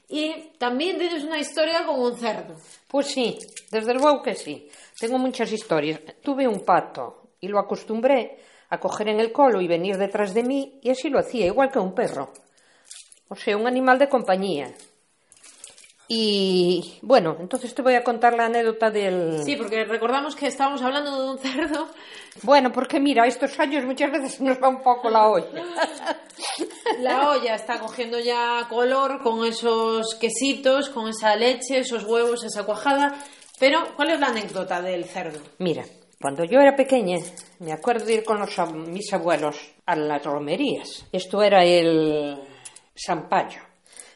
y 0.07 0.51
también 0.59 0.99
tienes 0.99 1.23
una 1.23 1.39
historia 1.39 1.83
con 1.85 1.99
un 1.99 2.15
cerdo. 2.15 2.55
Pues 2.87 3.07
sí, 3.07 3.39
desde 3.71 3.95
luego 3.95 4.21
que 4.21 4.35
sí. 4.35 4.69
Tengo 4.99 5.17
muchas 5.17 5.51
historias. 5.51 5.99
Tuve 6.21 6.47
un 6.47 6.63
pato 6.63 7.31
y 7.41 7.47
lo 7.47 7.59
acostumbré 7.59 8.37
a 8.69 8.79
coger 8.79 9.09
en 9.09 9.19
el 9.19 9.31
colo 9.31 9.61
y 9.61 9.67
venir 9.67 9.97
detrás 9.97 10.35
de 10.35 10.43
mí 10.43 10.79
y 10.83 10.91
así 10.91 11.09
lo 11.09 11.19
hacía, 11.19 11.47
igual 11.47 11.71
que 11.71 11.79
un 11.79 11.95
perro. 11.95 12.31
O 13.29 13.35
sea, 13.35 13.57
un 13.57 13.65
animal 13.65 13.97
de 13.97 14.09
compañía. 14.09 14.73
Y 16.07 16.99
bueno, 17.01 17.35
entonces 17.39 17.75
te 17.75 17.81
voy 17.81 17.95
a 17.95 18.03
contar 18.03 18.33
la 18.33 18.45
anécdota 18.45 18.89
del... 18.89 19.43
Sí, 19.43 19.57
porque 19.57 19.83
recordamos 19.83 20.35
que 20.35 20.47
estábamos 20.47 20.81
hablando 20.81 21.21
de 21.21 21.31
un 21.31 21.37
cerdo. 21.37 21.89
Bueno, 22.43 22.71
porque 22.71 22.99
mira, 22.99 23.25
estos 23.27 23.59
años 23.59 23.83
muchas 23.83 24.11
veces 24.11 24.39
nos 24.39 24.61
va 24.61 24.69
un 24.69 24.81
poco 24.81 25.09
la 25.09 25.27
olla. 25.27 25.47
La 26.99 27.31
olla 27.31 27.55
está 27.55 27.79
cogiendo 27.79 28.19
ya 28.19 28.67
color 28.69 29.21
con 29.21 29.45
esos 29.45 30.15
quesitos, 30.15 30.89
con 30.89 31.09
esa 31.09 31.35
leche, 31.35 31.79
esos 31.79 32.05
huevos, 32.05 32.43
esa 32.43 32.63
cuajada. 32.63 33.15
Pero, 33.59 33.79
¿cuál 33.95 34.11
es 34.11 34.19
la 34.19 34.27
anécdota 34.27 34.81
del 34.81 35.05
cerdo? 35.05 35.39
Mira, 35.57 35.83
cuando 36.21 36.43
yo 36.45 36.59
era 36.59 36.75
pequeña, 36.75 37.17
me 37.59 37.73
acuerdo 37.73 38.05
de 38.05 38.13
ir 38.15 38.23
con 38.23 38.39
los, 38.39 38.55
mis 38.73 39.11
abuelos 39.13 39.57
a 39.85 39.95
las 39.95 40.23
romerías. 40.23 41.05
Esto 41.11 41.41
era 41.41 41.63
el 41.65 42.39
San 42.95 43.27
Payo. 43.27 43.66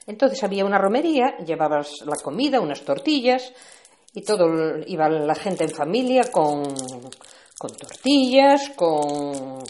Entonces 0.08 0.44
había 0.44 0.66
una 0.66 0.78
romería, 0.78 1.38
llevabas 1.46 2.02
la 2.06 2.16
comida, 2.16 2.60
unas 2.60 2.82
tortillas, 2.82 3.54
y 4.14 4.22
todo 4.24 4.46
iba 4.88 5.10
la 5.10 5.36
gente 5.36 5.64
en 5.64 5.72
familia 5.72 6.24
con, 6.32 6.64
con 7.58 7.76
tortillas, 7.76 8.70
con, 8.76 9.64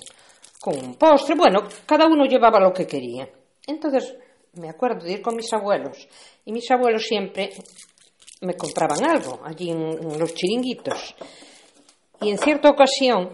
con 0.60 0.78
un 0.78 0.96
postre, 0.96 1.36
bueno, 1.36 1.62
cada 1.86 2.08
uno 2.08 2.26
llevaba 2.26 2.60
lo 2.60 2.74
que 2.74 2.88
quería. 2.88 3.30
Entonces 3.68 4.16
me 4.54 4.70
acuerdo 4.70 5.06
de 5.06 5.14
ir 5.14 5.22
con 5.22 5.36
mis 5.36 5.52
abuelos, 5.54 6.08
y 6.46 6.52
mis 6.52 6.70
abuelos 6.72 7.04
siempre 7.04 7.52
me 8.42 8.56
compraban 8.56 9.06
algo 9.06 9.40
allí 9.46 9.70
en, 9.70 10.20
los 10.20 10.34
chiringuitos. 10.34 11.16
Y 12.22 12.30
en 12.30 12.38
cierta 12.38 12.70
ocasión, 12.70 13.30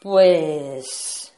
pues... 0.00 1.32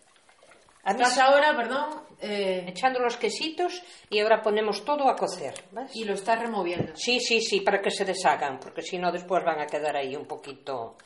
Estás 0.85 1.19
ahora, 1.19 1.57
perdón, 1.57 2.04
eh, 2.27 2.65
echando 2.69 3.01
los 3.01 3.19
quesitos 3.19 3.83
y 4.09 4.19
ahora 4.21 4.41
ponemos 4.41 4.83
todo 4.83 5.11
a 5.11 5.17
cocer. 5.17 5.53
¿ves? 5.73 5.95
y 5.95 6.05
lo 6.05 6.15
estás 6.15 6.41
removiendo. 6.41 6.97
Sí, 6.97 7.21
sí, 7.21 7.43
sí, 7.43 7.61
para 7.61 7.83
que 7.83 7.91
se 7.91 8.07
deshagan, 8.07 8.59
porque 8.59 8.81
si 8.81 8.97
no 8.97 9.13
después 9.13 9.45
van 9.45 9.61
a 9.61 9.67
quedar 9.67 9.95
ahí 9.97 10.17
un 10.17 10.25
poquito... 10.25 10.97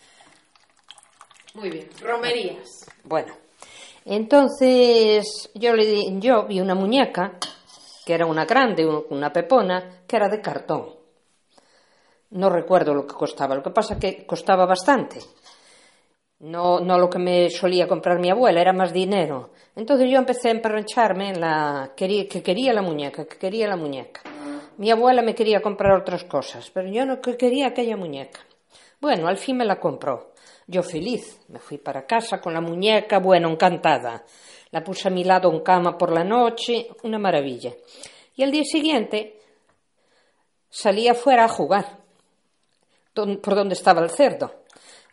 Muy 1.54 1.70
bien. 1.70 1.88
Romerías. 2.00 2.68
Bueno, 3.02 3.34
entonces 4.04 5.50
yo, 5.54 5.74
le 5.74 5.86
di, 5.86 6.20
yo 6.20 6.46
vi 6.46 6.60
una 6.60 6.76
muñeca, 6.76 7.32
que 8.06 8.14
era 8.14 8.24
una 8.24 8.44
grande, 8.44 8.86
una 8.86 9.32
pepona, 9.32 10.02
que 10.06 10.16
era 10.16 10.28
de 10.28 10.40
cartón. 10.40 10.94
No 12.30 12.48
recuerdo 12.48 12.94
lo 12.94 13.06
que 13.06 13.14
costaba, 13.14 13.56
lo 13.56 13.62
que 13.62 13.70
pasa 13.70 13.98
que 13.98 14.24
costaba 14.24 14.66
bastante. 14.66 15.18
No, 16.40 16.78
no 16.78 16.98
lo 16.98 17.10
que 17.10 17.18
me 17.18 17.50
solía 17.50 17.88
comprar 17.88 18.20
mi 18.20 18.30
abuela, 18.30 18.60
era 18.60 18.72
más 18.72 18.92
dinero. 18.92 19.50
Entonces 19.74 20.08
yo 20.10 20.18
empecé 20.18 20.48
a 20.48 20.52
emperrencharme 20.52 21.30
en 21.30 21.40
la 21.40 21.92
que 21.96 22.42
quería 22.42 22.72
la 22.72 22.82
muñeca, 22.82 23.24
que 23.24 23.38
quería 23.38 23.66
la 23.66 23.76
muñeca. 23.76 24.20
Mi 24.76 24.90
abuela 24.90 25.22
me 25.22 25.34
quería 25.34 25.60
comprar 25.60 25.98
otras 26.00 26.22
cosas, 26.24 26.70
pero 26.72 26.88
yo 26.88 27.04
no 27.04 27.20
quería 27.20 27.66
aquella 27.66 27.96
muñeca. 27.96 28.40
Bueno, 29.00 29.26
al 29.26 29.36
fin 29.36 29.56
me 29.56 29.64
la 29.64 29.80
compró. 29.80 30.32
Yo 30.68 30.82
feliz, 30.82 31.40
me 31.48 31.58
fui 31.58 31.78
para 31.78 32.06
casa 32.06 32.40
con 32.40 32.54
la 32.54 32.60
muñeca, 32.60 33.18
bueno, 33.18 33.48
encantada. 33.50 34.24
La 34.70 34.84
puse 34.84 35.08
a 35.08 35.10
mi 35.10 35.24
lado 35.24 35.50
en 35.50 35.60
cama 35.60 35.96
por 35.96 36.12
la 36.12 36.22
noche, 36.22 36.88
una 37.02 37.18
maravilla. 37.18 37.72
Y 38.36 38.42
al 38.44 38.52
día 38.52 38.64
siguiente 38.64 39.40
salí 40.68 41.08
afuera 41.08 41.46
a 41.46 41.48
jugar, 41.48 41.98
por 43.14 43.54
donde 43.54 43.74
estaba 43.74 44.02
el 44.02 44.10
cerdo. 44.10 44.52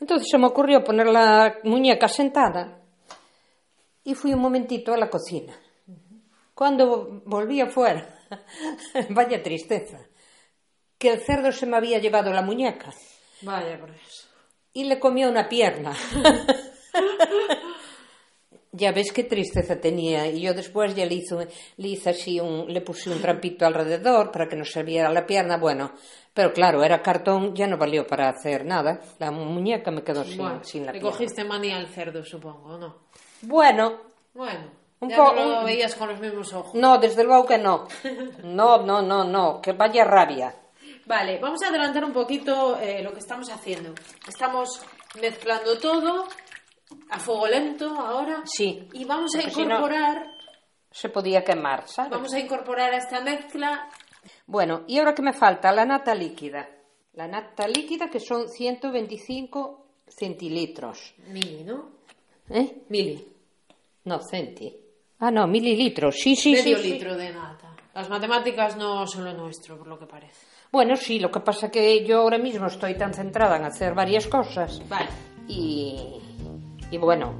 Entonces 0.05 0.27
se 0.29 0.37
me 0.37 0.45
ocurrió 0.45 0.83
poner 0.83 1.07
la 1.07 1.57
muñeca 1.63 2.07
sentada 2.07 2.77
y 4.03 4.13
fui 4.13 4.35
un 4.35 4.39
momentito 4.39 4.93
a 4.93 4.97
la 4.97 5.09
cocina. 5.09 5.59
Cuando 6.53 7.23
volví 7.25 7.59
afuera, 7.59 8.07
vaya 9.09 9.41
tristeza, 9.41 9.97
que 10.99 11.09
el 11.09 11.21
cerdo 11.21 11.51
se 11.51 11.65
me 11.65 11.77
había 11.77 11.97
llevado 11.97 12.31
la 12.31 12.43
muñeca. 12.43 12.93
Vaya 13.41 13.79
por 13.79 13.89
eso. 13.89 14.27
Y 14.73 14.83
le 14.83 14.99
comió 14.99 15.27
una 15.27 15.49
pierna. 15.49 15.95
ya 18.75 18.91
ves 18.91 19.11
qué 19.11 19.23
tristeza 19.23 19.79
tenía. 19.79 20.27
Y 20.27 20.41
yo 20.41 20.53
después 20.53 20.95
ya 20.95 21.05
le 21.05 21.15
hice, 21.15 21.47
le 21.77 21.87
hice 21.87 22.09
así, 22.11 22.39
un, 22.39 22.71
le 22.71 22.81
puse 22.81 23.09
un 23.09 23.21
trampito 23.21 23.65
alrededor 23.65 24.31
para 24.31 24.47
que 24.47 24.55
no 24.55 24.65
se 24.65 24.83
viera 24.83 25.09
la 25.11 25.25
pierna. 25.25 25.57
Bueno, 25.57 25.93
pero 26.33 26.51
claro, 26.53 26.83
era 26.83 27.01
cartón, 27.01 27.55
ya 27.55 27.67
no 27.67 27.77
valió 27.77 28.05
para 28.05 28.29
hacer 28.29 28.65
nada. 28.65 28.99
La 29.19 29.31
muñeca 29.31 29.91
me 29.91 30.03
quedó 30.03 30.23
sin, 30.23 30.37
Bueno, 30.37 30.63
sin 30.63 30.85
la 30.85 30.91
le 30.91 30.99
pierna. 30.99 31.11
cogiste 31.17 31.43
manía 31.43 31.77
al 31.77 31.87
cerdo, 31.87 32.23
supongo, 32.23 32.73
¿o 32.73 32.77
no? 32.77 32.95
Bueno, 33.41 34.01
Bueno, 34.33 34.71
Un 34.99 35.09
ya 35.09 35.17
no 35.17 35.33
lo 35.33 35.63
veías 35.63 35.93
con 35.95 36.09
los 36.09 36.19
mismos 36.19 36.51
ojos. 36.53 36.73
no, 36.73 36.97
desde 36.97 37.23
luego 37.23 37.45
que 37.45 37.57
no. 37.57 37.87
No, 38.43 38.81
no, 38.83 39.01
no, 39.01 39.23
no, 39.23 39.61
que 39.61 39.71
vaya 39.73 40.03
rabia. 40.03 40.53
Vale, 41.05 41.37
vamos 41.39 41.61
a 41.61 41.67
adelantar 41.67 42.03
un 42.03 42.11
poquito 42.13 42.79
eh, 42.79 43.03
lo 43.03 43.13
que 43.13 43.19
estamos 43.19 43.49
haciendo. 43.51 43.93
Estamos 44.27 44.81
mezclando 45.21 45.77
todo 45.77 46.25
a 47.09 47.19
fuego 47.19 47.47
lento 47.47 47.87
ahora. 47.89 48.41
Sí, 48.45 48.87
Y 48.93 49.05
vamos 49.05 49.33
a 49.35 49.39
porque 49.39 49.51
si 49.53 49.65
no- 49.65 49.75
incorporar, 49.75 50.27
Se 50.91 51.09
podía 51.09 51.43
quemar, 51.43 51.87
¿sabes? 51.87 52.11
vamos 52.11 52.33
a 52.33 52.39
incorporar 52.39 52.93
a 52.93 52.97
esta 52.97 53.19
mezcla 53.21 53.89
Bueno, 54.47 54.83
y 54.87 54.97
ahora 54.99 55.13
que 55.13 55.21
me 55.21 55.33
falta 55.33 55.71
la 55.71 55.85
nata 55.85 56.15
líquida. 56.15 56.69
La 57.13 57.27
nata 57.27 57.67
líquida 57.67 58.09
que 58.09 58.19
son 58.19 58.49
125 58.49 59.85
centilitros. 60.07 61.13
mili, 61.27 61.63
¿no? 61.63 61.89
¿Eh? 62.49 62.83
Mili. 62.89 63.25
No, 64.05 64.19
centi. 64.19 64.75
Ah, 65.19 65.31
no, 65.31 65.47
mililitros. 65.47 66.15
Sí, 66.15 66.35
sí, 66.35 66.51
Medio 66.53 66.77
sí, 66.77 66.83
sí. 66.83 66.91
litro 66.93 67.15
de 67.15 67.31
nata. 67.31 67.75
Las 67.93 68.09
matemáticas 68.09 68.75
no 68.77 69.07
son 69.07 69.23
lo 69.25 69.33
nuestro, 69.33 69.77
por 69.77 69.87
lo 69.87 69.97
que 69.97 70.05
parece. 70.05 70.45
Bueno, 70.71 70.95
sí, 70.97 71.19
lo 71.19 71.31
que 71.31 71.39
pasa 71.39 71.71
que 71.71 72.05
yo 72.05 72.19
ahora 72.19 72.37
mismo 72.37 72.67
estoy 72.67 72.95
tan 72.95 73.13
centrada 73.13 73.55
en 73.57 73.63
hacer 73.63 73.93
varias 73.93 74.27
cosas. 74.27 74.81
Vale. 74.89 75.07
Y, 75.47 76.19
y 76.91 76.97
bueno, 76.97 77.33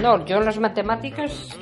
no, 0.00 0.24
yo 0.24 0.40
las 0.40 0.58
matemáticas, 0.58 1.56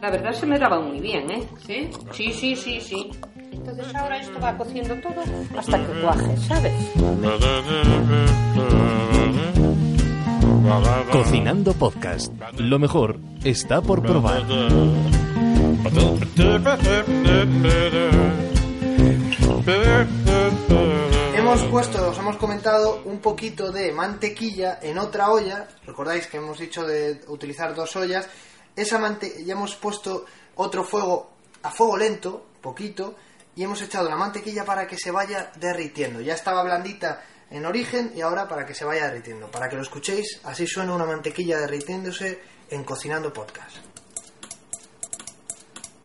la 0.00 0.10
verdad 0.10 0.32
se 0.32 0.46
me 0.46 0.58
daban 0.58 0.88
muy 0.88 1.00
bien, 1.00 1.30
¿eh? 1.30 1.44
¿Sí? 1.66 1.90
Sí, 2.12 2.32
sí, 2.32 2.56
sí, 2.56 2.80
sí. 2.80 3.10
Entonces 3.52 3.94
ahora 3.94 4.18
esto 4.18 4.40
va 4.40 4.56
cociendo 4.56 4.94
todo 4.96 5.22
hasta 5.56 5.78
que 5.78 6.00
cuaje, 6.00 6.36
¿sabes? 6.36 6.92
Cocinando 11.12 11.72
Podcast. 11.74 12.32
Lo 12.58 12.78
mejor 12.78 13.18
está 13.44 13.82
por 13.82 14.02
probar. 14.02 14.44
Hemos 21.50 21.64
puesto, 21.64 22.10
os 22.10 22.16
hemos 22.16 22.36
comentado 22.36 23.02
un 23.06 23.18
poquito 23.18 23.72
de 23.72 23.90
mantequilla 23.90 24.78
en 24.80 24.98
otra 24.98 25.32
olla. 25.32 25.66
Recordáis 25.84 26.28
que 26.28 26.36
hemos 26.36 26.60
dicho 26.60 26.86
de 26.86 27.22
utilizar 27.26 27.74
dos 27.74 27.96
ollas. 27.96 28.28
Esa 28.76 29.00
mante 29.00 29.44
ya 29.44 29.54
hemos 29.54 29.74
puesto 29.74 30.26
otro 30.54 30.84
fuego 30.84 31.32
a 31.64 31.72
fuego 31.72 31.96
lento, 31.96 32.46
poquito, 32.62 33.16
y 33.56 33.64
hemos 33.64 33.82
echado 33.82 34.08
la 34.08 34.14
mantequilla 34.14 34.64
para 34.64 34.86
que 34.86 34.96
se 34.96 35.10
vaya 35.10 35.50
derritiendo. 35.56 36.20
Ya 36.20 36.34
estaba 36.34 36.62
blandita 36.62 37.24
en 37.50 37.66
origen 37.66 38.12
y 38.14 38.20
ahora 38.20 38.46
para 38.46 38.64
que 38.64 38.72
se 38.72 38.84
vaya 38.84 39.06
derritiendo. 39.06 39.50
Para 39.50 39.68
que 39.68 39.74
lo 39.74 39.82
escuchéis, 39.82 40.38
así 40.44 40.68
suena 40.68 40.94
una 40.94 41.04
mantequilla 41.04 41.58
derritiéndose 41.58 42.40
en 42.70 42.84
Cocinando 42.84 43.32
Podcast. 43.32 43.76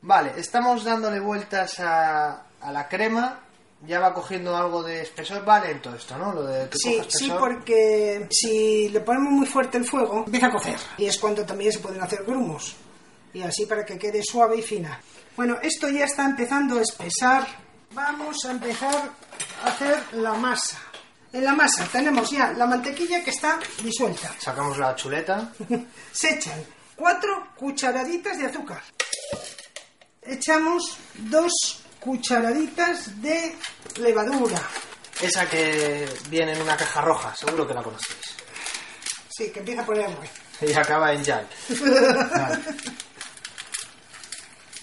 Vale, 0.02 0.34
estamos 0.38 0.84
dándole 0.84 1.20
vueltas 1.20 1.80
a, 1.82 2.48
a 2.60 2.72
la 2.72 2.90
crema. 2.90 3.45
Ya 3.82 4.00
va 4.00 4.14
cogiendo 4.14 4.56
algo 4.56 4.82
de 4.84 5.02
espesor. 5.02 5.46
Vale, 5.46 5.72
en 5.72 5.82
todo 5.82 5.96
esto, 5.96 6.18
¿no? 6.18 6.34
Lo 6.34 6.44
de 6.44 6.70
que 6.70 6.78
Sí, 6.78 7.02
sí, 7.08 7.32
porque 7.38 8.28
si 8.32 8.90
le 8.90 9.02
ponemos 9.02 9.32
muy 9.32 9.46
fuerte 9.46 9.78
el 9.78 9.86
fuego, 9.86 10.24
empieza 10.26 10.48
a 10.48 10.52
cocer. 10.52 10.78
Y 10.98 11.06
es 11.06 11.20
cuando 11.20 11.46
también 11.46 11.72
se 11.72 11.80
pueden 11.80 12.02
hacer 12.02 12.24
grumos. 12.24 12.76
Y 13.34 13.42
así 13.42 13.66
para 13.66 13.86
que 13.86 13.98
quede 13.98 14.22
suave 14.24 14.58
y 14.58 14.62
fina. 14.62 15.00
Bueno, 15.36 15.58
esto 15.62 15.90
ya 15.90 16.06
está 16.06 16.26
empezando 16.26 16.80
a 16.80 16.82
espesar. 16.82 17.46
Vamos 17.92 18.38
a 18.46 18.52
empezar 18.52 19.12
hacer 19.64 20.14
la 20.14 20.34
masa. 20.34 20.80
En 21.34 21.44
la 21.44 21.54
masa 21.54 21.86
tenemos 21.92 22.32
ya 22.32 22.54
la 22.54 22.66
mantequilla 22.66 23.24
que 23.24 23.32
está 23.32 23.60
disuelta. 23.84 24.34
Sacamos 24.40 24.78
la 24.78 24.96
chuleta. 24.96 25.52
Se 26.12 26.36
echan 26.36 26.64
cuatro 26.96 27.50
cucharaditas 27.58 28.38
de 28.38 28.46
azúcar. 28.46 28.82
Echamos 30.22 30.98
dos 31.16 31.52
cucharaditas 32.06 33.20
de 33.20 33.56
levadura. 34.00 34.62
Esa 35.20 35.50
que 35.50 36.08
viene 36.30 36.54
en 36.54 36.62
una 36.62 36.78
caja 36.78 37.02
roja, 37.02 37.36
seguro 37.36 37.68
que 37.68 37.74
la 37.74 37.82
conocéis. 37.82 38.36
Sí, 39.36 39.50
que 39.50 39.60
empieza 39.60 39.84
por 39.84 39.98
R. 39.98 40.16
Y 40.62 40.74
acaba 40.74 41.12
en 41.14 41.24
Jack. 41.24 41.48
Vale, 41.70 42.60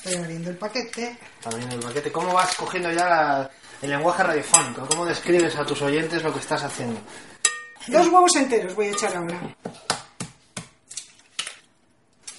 Estoy 0.04 0.14
abriendo 0.16 0.50
el 0.50 0.56
paquete. 0.56 1.16
está 1.38 1.48
abriendo 1.50 1.76
el 1.76 1.82
paquete. 1.82 2.10
¿Cómo 2.10 2.32
vas 2.34 2.54
cogiendo 2.56 2.90
ya 2.90 3.08
la- 3.08 3.50
el 3.80 3.90
lenguaje 3.90 4.22
radiofónico? 4.24 4.84
¿Cómo 4.86 5.06
describes 5.06 5.54
a 5.56 5.64
tus 5.64 5.80
oyentes 5.82 6.22
lo 6.24 6.32
que 6.32 6.40
estás 6.40 6.62
haciendo? 6.64 7.00
Dos 7.86 8.08
huevos 8.08 8.34
enteros 8.36 8.74
voy 8.74 8.88
a 8.88 8.90
echar 8.90 9.14
ahora. 9.16 9.40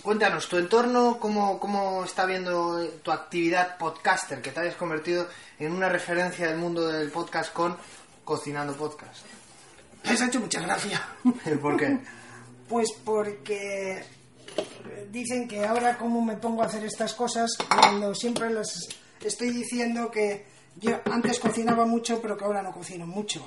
Cuéntanos, 0.03 0.49
tu 0.49 0.57
entorno, 0.57 1.17
cómo, 1.17 1.57
cómo 1.61 2.03
está 2.03 2.25
viendo 2.25 2.85
tu 3.03 3.09
actividad 3.09 3.77
podcaster, 3.77 4.41
que 4.41 4.51
te 4.51 4.59
hayas 4.59 4.75
convertido 4.75 5.29
en 5.59 5.71
una 5.71 5.87
referencia 5.87 6.45
del 6.49 6.57
mundo 6.57 6.89
del 6.89 7.09
podcast 7.09 7.53
con 7.53 7.77
Cocinando 8.25 8.75
Podcast. 8.75 9.25
Les 10.03 10.21
ha 10.21 10.27
hecho 10.27 10.41
mucha 10.41 10.59
gracia. 10.59 11.01
¿Por 11.61 11.77
qué? 11.77 11.99
Pues 12.67 12.89
porque 13.05 14.03
dicen 15.11 15.47
que 15.47 15.65
ahora 15.65 15.97
cómo 15.97 16.21
me 16.21 16.37
pongo 16.37 16.63
a 16.63 16.65
hacer 16.65 16.83
estas 16.83 17.13
cosas 17.13 17.51
cuando 17.69 18.15
siempre 18.15 18.49
les 18.49 18.89
estoy 19.21 19.51
diciendo 19.51 20.09
que 20.09 20.45
yo 20.77 20.99
antes 21.11 21.39
cocinaba 21.39 21.85
mucho 21.85 22.21
pero 22.21 22.35
que 22.35 22.45
ahora 22.45 22.63
no 22.63 22.71
cocino 22.71 23.05
mucho. 23.05 23.45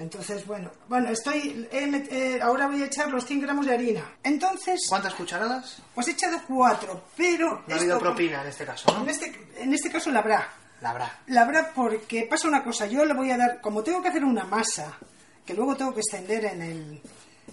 Entonces, 0.00 0.46
bueno, 0.46 0.70
bueno, 0.88 1.10
estoy, 1.10 1.68
eh, 1.70 2.38
ahora 2.42 2.68
voy 2.68 2.82
a 2.82 2.86
echar 2.86 3.10
los 3.10 3.26
100 3.26 3.42
gramos 3.42 3.66
de 3.66 3.74
harina. 3.74 4.02
Entonces, 4.22 4.86
¿Cuántas 4.88 5.12
cucharadas? 5.12 5.82
pues 5.94 6.08
he 6.08 6.12
echado 6.12 6.40
cuatro, 6.48 7.04
pero... 7.14 7.62
No 7.66 7.74
ha 7.74 7.78
habido 7.78 7.98
propina 7.98 8.40
en 8.40 8.48
este 8.48 8.64
caso, 8.64 8.90
¿no? 8.94 9.02
En 9.02 9.10
este, 9.10 9.48
en 9.58 9.74
este 9.74 9.90
caso 9.90 10.10
la 10.10 10.20
habrá. 10.20 10.48
La 10.80 10.90
habrá. 10.90 11.18
La 11.26 11.42
habrá 11.42 11.72
porque 11.74 12.22
pasa 12.22 12.48
una 12.48 12.64
cosa, 12.64 12.86
yo 12.86 13.04
le 13.04 13.12
voy 13.12 13.30
a 13.30 13.36
dar, 13.36 13.60
como 13.60 13.82
tengo 13.82 14.00
que 14.00 14.08
hacer 14.08 14.24
una 14.24 14.44
masa, 14.44 14.96
que 15.44 15.52
luego 15.52 15.76
tengo 15.76 15.92
que 15.92 16.00
extender 16.00 16.46
en 16.46 16.62
el, 16.62 17.02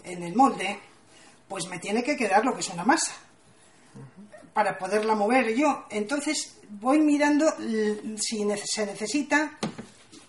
en 0.05 0.23
el 0.23 0.33
molde, 0.33 0.79
pues 1.49 1.67
me 1.67 1.79
tiene 1.79 2.01
que 2.01 2.15
quedar 2.15 2.45
lo 2.45 2.53
que 2.53 2.61
es 2.61 2.69
una 2.69 2.85
masa 2.85 3.11
para 4.53 4.77
poderla 4.77 5.15
mover 5.15 5.53
yo. 5.53 5.85
Entonces 5.89 6.57
voy 6.69 6.99
mirando 6.99 7.53
si 8.15 8.47
se 8.65 8.85
necesita 8.85 9.51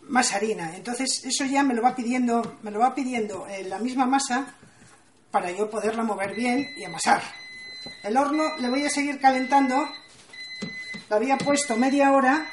más 0.09 0.33
harina. 0.33 0.75
Entonces 0.77 1.23
eso 1.25 1.45
ya 1.45 1.63
me 1.63 1.75
lo 1.75 1.83
va 1.83 1.95
pidiendo, 1.95 2.59
me 2.63 2.71
lo 2.71 2.81
va 2.81 2.95
pidiendo 2.95 3.47
eh, 3.49 3.65
la 3.65 3.79
misma 3.79 4.07
masa 4.07 4.55
para 5.31 5.51
yo 5.51 5.69
poderla 5.71 6.03
mover 6.03 6.35
bien 6.35 6.69
y 6.77 6.85
amasar. 6.85 7.23
El 8.03 8.17
horno 8.17 8.57
le 8.59 8.69
voy 8.69 8.85
a 8.85 8.91
seguir 8.91 9.21
calentando. 9.21 9.89
Lo 11.09 11.17
había 11.17 11.39
puesto 11.39 11.77
media 11.77 12.13
hora 12.13 12.47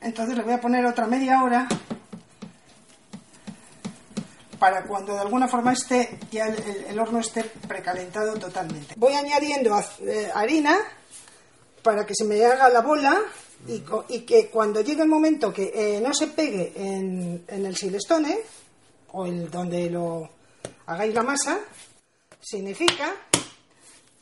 entonces 0.00 0.36
le 0.36 0.42
voy 0.42 0.52
a 0.54 0.60
poner 0.60 0.84
otra 0.84 1.06
media 1.06 1.44
hora 1.44 1.68
para 4.58 4.82
cuando 4.84 5.14
de 5.14 5.20
alguna 5.20 5.48
forma 5.48 5.72
esté 5.72 6.18
ya 6.30 6.46
el, 6.46 6.86
el- 6.88 6.98
horno 6.98 7.18
esté 7.20 7.42
precalentado 7.44 8.34
totalmente. 8.38 8.94
Voy 8.96 9.12
añadiendo 9.14 9.76
eh, 10.00 10.30
harina 10.34 10.76
para 11.82 12.06
que 12.06 12.14
se 12.16 12.24
me 12.24 12.44
haga 12.44 12.68
la 12.68 12.80
bola 12.80 13.20
y, 13.68 13.80
co- 13.80 14.04
y 14.08 14.20
que 14.20 14.48
cuando 14.48 14.80
llegue 14.80 15.02
el 15.02 15.08
momento 15.08 15.52
que 15.52 15.72
eh, 15.74 16.00
no 16.00 16.12
se 16.14 16.28
pegue 16.28 16.72
en, 16.76 17.44
en 17.48 17.66
el 17.66 17.76
silestone 17.76 18.38
o 19.12 19.26
el 19.26 19.50
donde 19.50 19.88
lo 19.90 20.28
hagáis 20.86 21.14
la 21.14 21.22
masa, 21.22 21.58
significa 22.40 23.14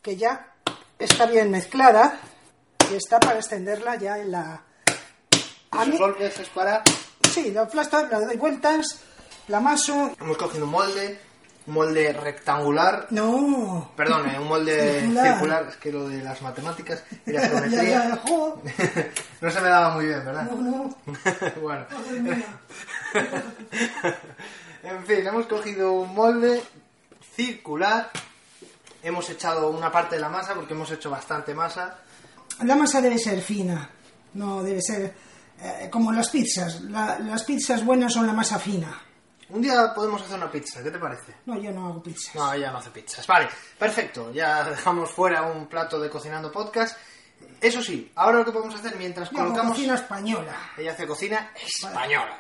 que 0.03 0.17
ya 0.17 0.53
está 0.99 1.27
bien 1.27 1.51
mezclada 1.51 2.21
y 2.91 2.95
está 2.97 3.19
para 3.21 3.39
extenderla 3.39 3.97
ya 3.97 4.19
en 4.19 4.31
la... 4.33 4.65
A 5.73 5.85
mí- 5.85 5.97
golpes 5.99 6.39
es 6.41 6.49
para... 6.49 6.83
Sí, 7.33 7.51
lo 7.53 7.63
aplasto, 7.63 8.05
le 8.07 8.17
doy 8.27 8.37
vueltas, 8.37 8.99
la 9.49 9.59
amaso. 9.59 10.15
Hemos 10.21 10.37
cogido 10.37 10.65
un 10.65 10.73
molde, 10.73 11.19
un 11.71 11.75
molde 11.75 12.13
rectangular, 12.13 13.07
No. 13.11 13.93
perdón, 13.97 14.29
eh, 14.29 14.39
un 14.41 14.49
molde 14.49 15.01
Circular. 15.03 15.33
circular. 15.35 15.67
es 15.71 15.77
que 15.77 15.93
lo 15.93 16.09
de 16.09 16.21
las 16.23 16.43
matemáticas 16.43 17.05
y 17.25 17.31
la 17.33 17.41
geometría 17.49 18.21
no 19.41 19.51
se 19.51 19.61
me 19.61 19.69
daba 19.69 19.95
muy 19.95 20.07
bien, 20.07 20.25
¿verdad? 20.25 20.51
No, 20.51 20.57
no. 20.61 20.97
bueno. 21.63 21.87
en 24.83 25.05
fin, 25.07 25.27
hemos 25.27 25.47
cogido 25.47 25.93
un 25.93 26.15
molde 26.15 26.63
circular, 27.35 28.11
hemos 29.03 29.31
echado 29.31 29.71
una 29.71 29.91
parte 29.93 30.17
de 30.17 30.21
la 30.23 30.29
masa 30.29 30.55
porque 30.55 30.75
hemos 30.75 30.91
hecho 30.91 31.11
bastante 31.11 31.55
masa. 31.55 31.99
La 32.65 32.75
masa 32.77 33.01
debe 33.01 33.19
ser 33.19 33.41
fina, 33.41 33.89
no 34.35 34.63
debe 34.63 34.83
ser 34.83 35.15
eh, 35.63 35.89
como 35.91 36.13
las 36.13 36.29
pizzas. 36.31 36.81
La- 36.83 37.19
las 37.19 37.45
pizzas 37.45 37.85
buenas 37.85 38.13
son 38.13 38.27
la 38.27 38.33
masa 38.33 38.59
fina. 38.59 39.01
Un 39.51 39.63
día 39.63 39.93
podemos 39.95 40.23
hacer 40.23 40.37
una 40.37 40.51
pizza, 40.51 40.83
¿qué 40.83 40.91
te 40.91 40.99
parece? 40.99 41.35
No, 41.47 41.61
yo 41.61 41.71
no 41.73 41.89
hago 41.89 42.03
pizzas. 42.03 42.35
No, 42.35 42.53
ella 42.53 42.71
no 42.71 42.79
hace 42.79 42.91
pizzas. 42.91 43.27
Vale, 43.27 43.49
perfecto. 43.79 44.31
Ya 44.33 44.65
dejamos 44.65 45.11
fuera 45.11 45.43
un 45.43 45.67
plato 45.67 45.99
de 46.01 46.09
cocinando 46.09 46.51
podcast. 46.53 46.97
Eso 47.61 47.83
sí, 47.83 48.11
ahora 48.17 48.39
lo 48.39 48.45
que 48.45 48.53
podemos 48.53 48.75
hacer 48.75 48.97
mientras 48.97 49.31
Yo 49.31 49.39
colocamos. 49.39 49.73
cocina 49.77 49.95
española. 49.95 50.73
Ella 50.77 50.93
hace 50.93 51.07
cocina 51.07 51.51
española. 51.57 52.39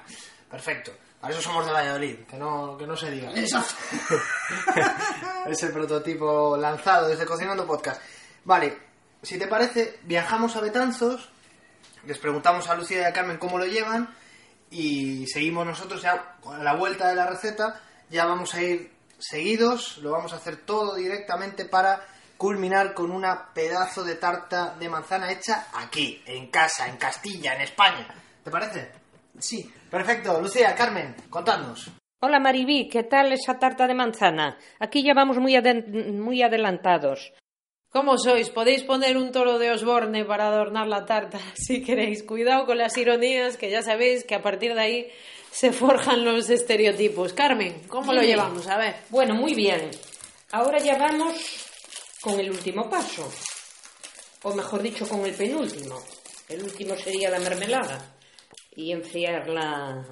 Perfecto. 0.50 0.92
Para 1.20 1.34
eso 1.34 1.42
somos 1.42 1.66
de 1.66 1.72
Valladolid, 1.72 2.20
que 2.20 2.36
no, 2.38 2.76
que 2.78 2.86
no 2.86 2.96
se 2.96 3.10
diga. 3.10 3.30
Ese 5.46 5.68
prototipo 5.68 6.56
lanzado 6.56 7.08
desde 7.08 7.26
Cocinando 7.26 7.66
Podcast. 7.66 8.00
Vale, 8.44 8.78
si 9.22 9.38
te 9.38 9.46
parece, 9.46 9.98
viajamos 10.04 10.56
a 10.56 10.60
Betanzos, 10.60 11.28
les 12.06 12.18
preguntamos 12.18 12.68
a 12.68 12.74
Lucía 12.74 13.00
y 13.00 13.04
a 13.04 13.12
Carmen 13.12 13.36
cómo 13.36 13.58
lo 13.58 13.66
llevan 13.66 14.08
y 14.70 15.26
seguimos 15.26 15.66
nosotros 15.66 16.02
ya 16.02 16.36
a 16.46 16.58
la 16.62 16.74
vuelta 16.74 17.08
de 17.08 17.16
la 17.16 17.26
receta. 17.26 17.80
Ya 18.08 18.24
vamos 18.24 18.54
a 18.54 18.62
ir 18.62 18.90
seguidos, 19.18 19.98
lo 19.98 20.12
vamos 20.12 20.32
a 20.32 20.36
hacer 20.36 20.64
todo 20.64 20.94
directamente 20.94 21.64
para 21.64 22.00
culminar 22.36 22.94
con 22.94 23.10
una 23.10 23.52
pedazo 23.52 24.02
de 24.02 24.14
tarta 24.14 24.74
de 24.78 24.88
manzana 24.88 25.30
hecha 25.30 25.66
aquí, 25.74 26.22
en 26.26 26.50
casa, 26.50 26.88
en 26.88 26.96
Castilla, 26.96 27.54
en 27.54 27.60
España. 27.62 28.08
¿Te 28.42 28.50
parece? 28.50 28.92
Sí. 29.38 29.70
Perfecto, 29.90 30.40
Lucía, 30.40 30.74
Carmen, 30.74 31.14
contadnos. 31.28 31.90
Hola 32.22 32.38
Maribí, 32.38 32.88
¿qué 32.88 33.02
tal 33.02 33.32
esa 33.32 33.58
tarta 33.58 33.86
de 33.86 33.94
manzana? 33.94 34.58
Aquí 34.78 35.02
ya 35.02 35.14
vamos 35.14 35.38
muy, 35.38 35.58
muy 36.12 36.42
adelantados. 36.42 37.32
¿Cómo 37.92 38.18
sois? 38.18 38.50
Podéis 38.50 38.84
poner 38.84 39.16
un 39.16 39.32
toro 39.32 39.58
de 39.58 39.72
Osborne 39.72 40.24
para 40.24 40.46
adornar 40.46 40.86
la 40.86 41.04
tarta, 41.06 41.40
si 41.54 41.82
queréis. 41.82 42.22
Cuidado 42.22 42.64
con 42.64 42.78
las 42.78 42.96
ironías, 42.96 43.56
que 43.56 43.68
ya 43.68 43.82
sabéis 43.82 44.24
que 44.24 44.36
a 44.36 44.42
partir 44.42 44.74
de 44.74 44.80
ahí 44.80 45.08
se 45.50 45.72
forjan 45.72 46.24
los 46.24 46.48
estereotipos. 46.50 47.32
Carmen, 47.32 47.82
¿cómo 47.88 48.12
lo 48.12 48.22
llevamos? 48.22 48.68
A 48.68 48.76
ver. 48.76 48.94
Bueno, 49.08 49.34
muy 49.34 49.54
bien. 49.54 49.90
Ahora 50.52 50.78
ya 50.78 50.96
vamos 50.98 51.34
con 52.20 52.38
el 52.38 52.50
último 52.50 52.88
paso. 52.88 53.28
O 54.42 54.54
mejor 54.54 54.82
dicho, 54.82 55.08
con 55.08 55.26
el 55.26 55.34
penúltimo. 55.34 55.96
El 56.48 56.62
último 56.62 56.94
sería 56.94 57.28
la 57.28 57.40
mermelada. 57.40 58.14
Y 58.76 58.92
enfriar 58.92 59.48
la, 59.48 60.06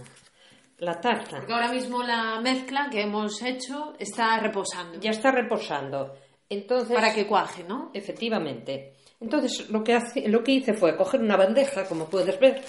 la 0.79 1.01
tarta. 1.01 1.37
Porque 1.39 1.53
ahora 1.53 1.73
mismo 1.73 2.03
la 2.03 2.41
mezcla 2.41 2.89
que 2.91 3.03
hemos 3.03 3.41
hecho 3.43 3.95
está 4.01 4.37
reposando. 4.41 4.99
Ya 4.99 5.11
está 5.11 5.31
reposando. 5.31 6.17
Entonces, 6.51 6.95
Para 6.95 7.13
que 7.13 7.27
cuaje, 7.27 7.63
¿no? 7.65 7.91
Efectivamente. 7.95 8.95
Entonces, 9.21 9.69
lo 9.71 9.83
que, 9.85 9.95
hace- 9.95 10.29
lo 10.29 10.43
que 10.43 10.53
hice 10.53 10.75
fue 10.75 10.97
coger 10.97 11.21
una 11.21 11.37
bandeja, 11.37 11.85
como 11.85 12.07
puedes 12.09 12.39
ver. 12.41 12.65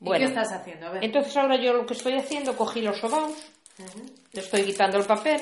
¿Y 0.00 0.10
qué 0.10 0.24
estás 0.24 0.52
haciendo? 0.52 0.86
A 0.86 0.90
ver. 0.90 1.04
Entonces 1.04 1.36
ahora 1.36 1.56
yo 1.60 1.72
lo 1.74 1.86
que 1.86 1.94
estoy 1.94 2.14
haciendo, 2.14 2.56
cogí 2.56 2.80
los 2.80 2.98
sobaos, 2.98 3.32
le 4.32 4.40
estoy 4.40 4.62
quitando 4.62 4.98
el 4.98 5.04
papel. 5.04 5.40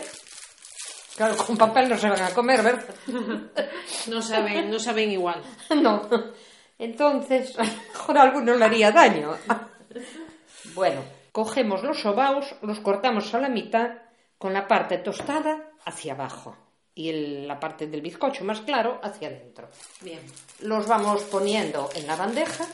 Claro, 1.16 1.36
con 1.36 1.56
papel 1.56 1.88
no 1.88 1.96
se 1.98 2.08
van 2.08 2.22
a 2.22 2.30
comer, 2.30 2.62
¿verdad? 2.62 2.84
No 4.08 4.22
saben, 4.22 4.70
no 4.70 4.78
saben 4.78 5.10
igual. 5.10 5.42
no. 5.82 6.08
Entonces, 6.78 7.58
a 7.58 7.64
lo 7.64 7.70
mejor 7.92 8.18
a 8.18 8.22
alguno 8.22 8.54
le 8.54 8.64
haría 8.64 8.90
daño. 8.90 9.34
bueno, 10.74 11.02
cogemos 11.32 11.82
los 11.82 12.00
sobaos, 12.00 12.54
los 12.62 12.80
cortamos 12.80 13.32
a 13.34 13.40
la 13.40 13.48
mitad 13.48 13.90
con 14.38 14.52
la 14.54 14.66
parte 14.66 14.98
tostada 14.98 15.70
hacia 15.84 16.14
abajo 16.14 16.56
y 16.94 17.08
el- 17.08 17.48
la 17.48 17.58
parte 17.60 17.86
del 17.86 18.02
bizcocho 18.02 18.44
más 18.44 18.60
claro 18.62 19.00
hacia 19.02 19.28
adentro. 19.28 19.68
Bien. 20.00 20.20
Los 20.60 20.86
vamos 20.86 21.22
poniendo 21.24 21.88
en 21.94 22.06
la 22.06 22.16
bandeja. 22.16 22.66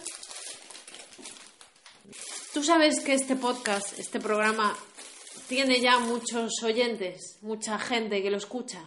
Tú 2.52 2.62
sabes 2.62 3.00
que 3.04 3.14
este 3.14 3.36
podcast, 3.36 3.98
este 3.98 4.18
programa, 4.20 4.76
tiene 5.48 5.80
ya 5.80 5.98
muchos 5.98 6.52
oyentes, 6.64 7.38
mucha 7.42 7.78
gente 7.78 8.22
que 8.22 8.30
lo 8.30 8.38
escucha. 8.38 8.82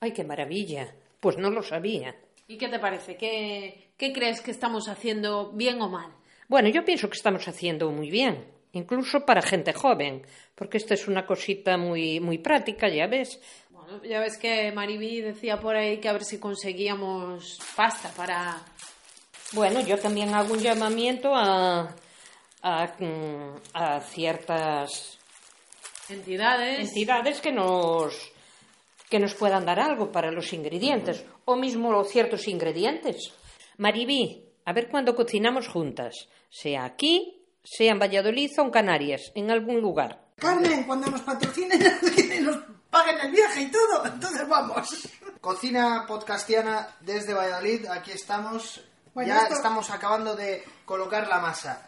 ¡Ay, 0.00 0.12
qué 0.12 0.24
maravilla! 0.24 0.94
Pues 1.20 1.36
no 1.36 1.50
lo 1.50 1.62
sabía. 1.62 2.14
¿Y 2.46 2.56
qué 2.56 2.68
te 2.68 2.78
parece? 2.78 3.16
¿Qué, 3.16 3.90
qué 3.96 4.12
crees 4.12 4.40
que 4.40 4.52
estamos 4.52 4.88
haciendo 4.88 5.50
bien 5.52 5.82
o 5.82 5.88
mal? 5.88 6.12
Bueno, 6.48 6.68
yo 6.68 6.84
pienso 6.84 7.10
que 7.10 7.16
estamos 7.16 7.46
haciendo 7.48 7.90
muy 7.90 8.08
bien, 8.10 8.46
incluso 8.72 9.26
para 9.26 9.42
gente 9.42 9.72
joven, 9.74 10.22
porque 10.54 10.78
esto 10.78 10.94
es 10.94 11.08
una 11.08 11.26
cosita 11.26 11.76
muy, 11.76 12.20
muy 12.20 12.38
práctica, 12.38 12.88
ya 12.88 13.06
ves. 13.08 13.40
Ya 14.08 14.20
ves 14.20 14.36
que 14.38 14.70
Mariby 14.72 15.20
decía 15.20 15.58
por 15.60 15.76
ahí 15.76 15.98
que 15.98 16.08
a 16.08 16.12
ver 16.12 16.24
si 16.24 16.38
conseguíamos 16.38 17.58
pasta 17.74 18.10
para... 18.10 18.62
Bueno, 19.52 19.80
yo 19.80 19.98
también 19.98 20.34
hago 20.34 20.52
un 20.52 20.60
llamamiento 20.60 21.34
a, 21.34 21.94
a, 22.62 22.96
a 23.72 24.00
ciertas 24.00 25.18
Entidades. 26.08 26.80
entidades 26.80 27.40
que 27.40 27.52
nos 27.52 28.14
que 29.10 29.18
nos 29.18 29.34
puedan 29.34 29.64
dar 29.64 29.80
algo 29.80 30.12
para 30.12 30.30
los 30.30 30.52
ingredientes 30.52 31.24
o 31.46 31.56
mismo 31.56 32.04
ciertos 32.04 32.46
ingredientes. 32.46 33.32
Maribí, 33.78 34.44
a 34.66 34.72
ver 34.72 34.88
cuándo 34.90 35.14
cocinamos 35.14 35.68
juntas, 35.68 36.28
sea 36.50 36.84
aquí, 36.84 37.42
sea 37.64 37.92
en 37.92 37.98
Valladolid 37.98 38.50
o 38.58 38.62
en 38.62 38.70
Canarias, 38.70 39.32
en 39.34 39.50
algún 39.50 39.80
lugar. 39.80 40.28
Carmen, 40.36 40.84
cuando 40.84 41.10
nos 41.10 41.22
patrocinen 41.22 41.80
nos 42.42 42.58
paguen 42.90 43.18
el 43.20 43.30
viaje 43.32 43.60
y 43.62 43.70
todo, 43.70 44.04
entonces 44.06 44.48
vamos. 44.48 45.08
Cocina 45.40 46.04
podcastiana 46.06 46.88
desde 47.00 47.34
Valladolid, 47.34 47.86
aquí 47.86 48.12
estamos. 48.12 48.80
Bueno, 49.14 49.28
ya 49.34 49.42
esto- 49.42 49.54
estamos 49.54 49.90
acabando 49.90 50.34
de 50.36 50.64
colocar 50.84 51.26
la 51.28 51.38
masa. 51.38 51.82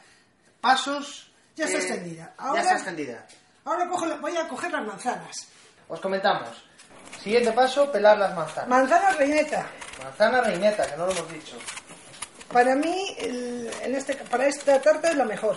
Pasos. 0.60 1.30
Ya 1.56 1.64
está 1.66 1.78
extendida. 1.78 2.34
Ya 2.38 2.44
Ahora- 2.44 2.60
está 2.62 2.74
extendida. 2.76 3.26
Ahora 3.64 3.88
cojo 3.88 4.06
voy 4.18 4.36
a 4.36 4.48
coger 4.48 4.70
las 4.72 4.84
manzanas. 4.86 5.48
Os 5.88 6.00
comentamos. 6.00 6.48
Siguiente 7.22 7.52
paso, 7.52 7.90
pelar 7.92 8.16
las 8.18 8.34
manzanas. 8.34 8.68
Manzana 8.68 9.10
reineta. 9.12 9.66
Manzana 10.02 10.40
reineta, 10.40 10.86
que 10.90 10.96
no 10.96 11.06
lo 11.06 11.12
hemos 11.12 11.30
dicho. 11.32 11.56
Para 12.52 12.74
mí, 12.74 13.14
el- 13.18 13.70
en 13.82 13.94
este, 13.94 14.14
para 14.16 14.46
esta 14.46 14.80
tarta 14.80 15.08
es 15.10 15.16
la 15.16 15.24
mejor. 15.24 15.56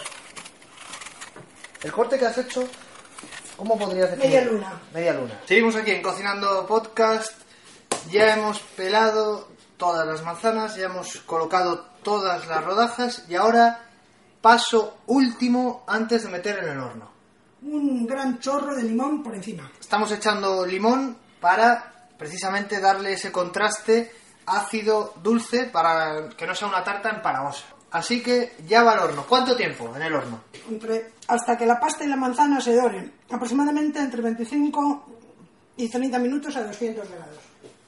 El 1.82 1.92
corte 1.92 2.18
que 2.18 2.26
has 2.26 2.38
hecho, 2.38 2.68
¿cómo 3.64 3.80
podrías 3.80 4.12
definir? 4.12 4.30
Media 4.30 4.52
luna. 4.52 4.82
Media 4.94 5.14
luna. 5.14 5.40
Seguimos 5.46 5.76
aquí 5.78 5.92
en 5.92 6.02
Cocinando 6.02 6.68
Podcast. 6.68 7.32
Ya 8.12 8.34
hemos 8.34 8.60
pelado 8.60 9.48
todas 9.78 10.06
las 10.06 10.22
manzanas, 10.22 10.76
ya 10.76 10.88
hemos 10.88 11.22
colocado 11.22 11.86
todas 12.04 12.46
las 12.48 12.62
rodajas 12.62 13.24
y 13.30 13.36
ahora 13.36 13.86
paso 14.42 14.98
último 15.08 15.86
antes 15.88 16.24
de 16.24 16.30
meter 16.30 16.60
en 16.60 16.70
el 16.72 16.80
horno. 16.80 17.10
Un 17.62 18.06
gran 18.06 18.40
chorro 18.40 18.76
de 18.76 18.84
limón 18.84 19.24
por 19.24 19.34
encima. 19.34 19.72
Estamos 19.80 20.12
echando 20.12 20.66
limón 20.66 21.18
para 21.40 22.10
precisamente 22.18 22.82
darle 22.82 23.14
ese 23.14 23.32
contraste 23.32 24.12
ácido-dulce 24.46 25.70
para 25.72 26.28
que 26.36 26.46
no 26.46 26.54
sea 26.54 26.68
una 26.68 26.84
tarta 26.84 27.10
empalagosa. 27.10 27.64
Así 27.94 28.22
que 28.22 28.56
ya 28.68 28.84
va 28.84 28.94
al 28.94 29.00
horno. 29.00 29.26
¿Cuánto 29.28 29.56
tiempo 29.56 29.92
en 29.96 30.02
el 30.02 30.14
horno? 30.14 30.42
Entre, 30.70 31.12
hasta 31.28 31.58
que 31.58 31.66
la 31.66 31.80
pasta 31.80 32.04
y 32.04 32.08
la 32.08 32.16
manzana 32.16 32.60
se 32.60 32.76
doren. 32.76 33.14
Aproximadamente 33.32 34.00
entre 34.00 34.22
25 34.22 35.06
y 35.78 35.90
30 35.90 36.20
minutos 36.20 36.56
a 36.58 36.64
200 36.64 37.08
grados. 37.10 37.38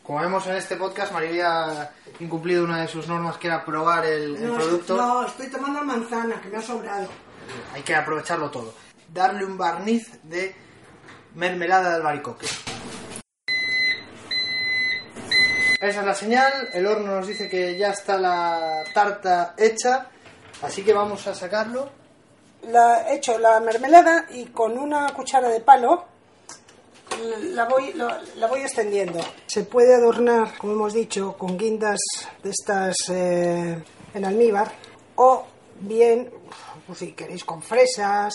Como 0.03 0.19
vemos 0.19 0.45
en 0.45 0.55
este 0.55 0.75
podcast, 0.75 1.11
María 1.11 1.81
ha 1.81 1.91
incumplido 2.19 2.63
una 2.63 2.81
de 2.81 2.87
sus 2.87 3.07
normas 3.07 3.37
que 3.37 3.47
era 3.47 3.65
probar 3.65 4.05
el, 4.05 4.35
el 4.35 4.47
No, 4.47 4.55
producto. 4.55 4.95
no, 4.95 5.25
estoy 5.25 5.47
tomando 5.47 5.83
manzana, 5.83 6.39
que 6.39 6.49
me 6.49 6.57
ha 6.57 6.61
sobrado. 6.61 7.07
Hay 7.73 7.81
que 7.81 7.95
aprovecharlo 7.95 8.51
todo. 8.51 8.73
Darle 9.11 9.43
un 9.43 9.57
barniz 9.57 10.19
de 10.23 10.55
mermelada 11.33 11.89
de 11.89 11.95
albaricoque. 11.95 12.45
Esa 15.85 15.99
es 15.99 16.05
la 16.05 16.15
señal. 16.15 16.69
El 16.73 16.87
horno 16.87 17.15
nos 17.15 17.27
dice 17.27 17.47
que 17.47 17.77
ya 17.77 17.89
está 17.89 18.17
la 18.17 18.83
tarta 18.93 19.53
hecha. 19.57 20.07
Así 20.61 20.83
que 20.83 20.93
vamos 20.93 21.25
a 21.27 21.35
sacarlo. 21.35 21.89
La, 22.63 23.09
he 23.09 23.15
hecho 23.17 23.37
la 23.37 23.59
mermelada 23.59 24.25
y 24.31 24.45
con 24.45 24.77
una 24.77 25.13
cuchara 25.13 25.49
de 25.49 25.59
palo 25.59 26.05
la 27.53 27.65
voy, 27.65 27.93
la, 27.93 28.21
la 28.37 28.47
voy 28.47 28.61
extendiendo. 28.61 29.19
Se 29.45 29.63
puede 29.63 29.93
adornar, 29.93 30.57
como 30.57 30.73
hemos 30.73 30.93
dicho, 30.93 31.37
con 31.37 31.57
guindas 31.57 31.99
de 32.41 32.49
estas 32.49 32.95
eh, 33.09 33.83
en 34.13 34.25
almíbar 34.25 34.71
o 35.15 35.45
bien, 35.79 36.31
pues 36.87 36.99
si 36.99 37.11
queréis, 37.13 37.43
con 37.43 37.61
fresas, 37.61 38.33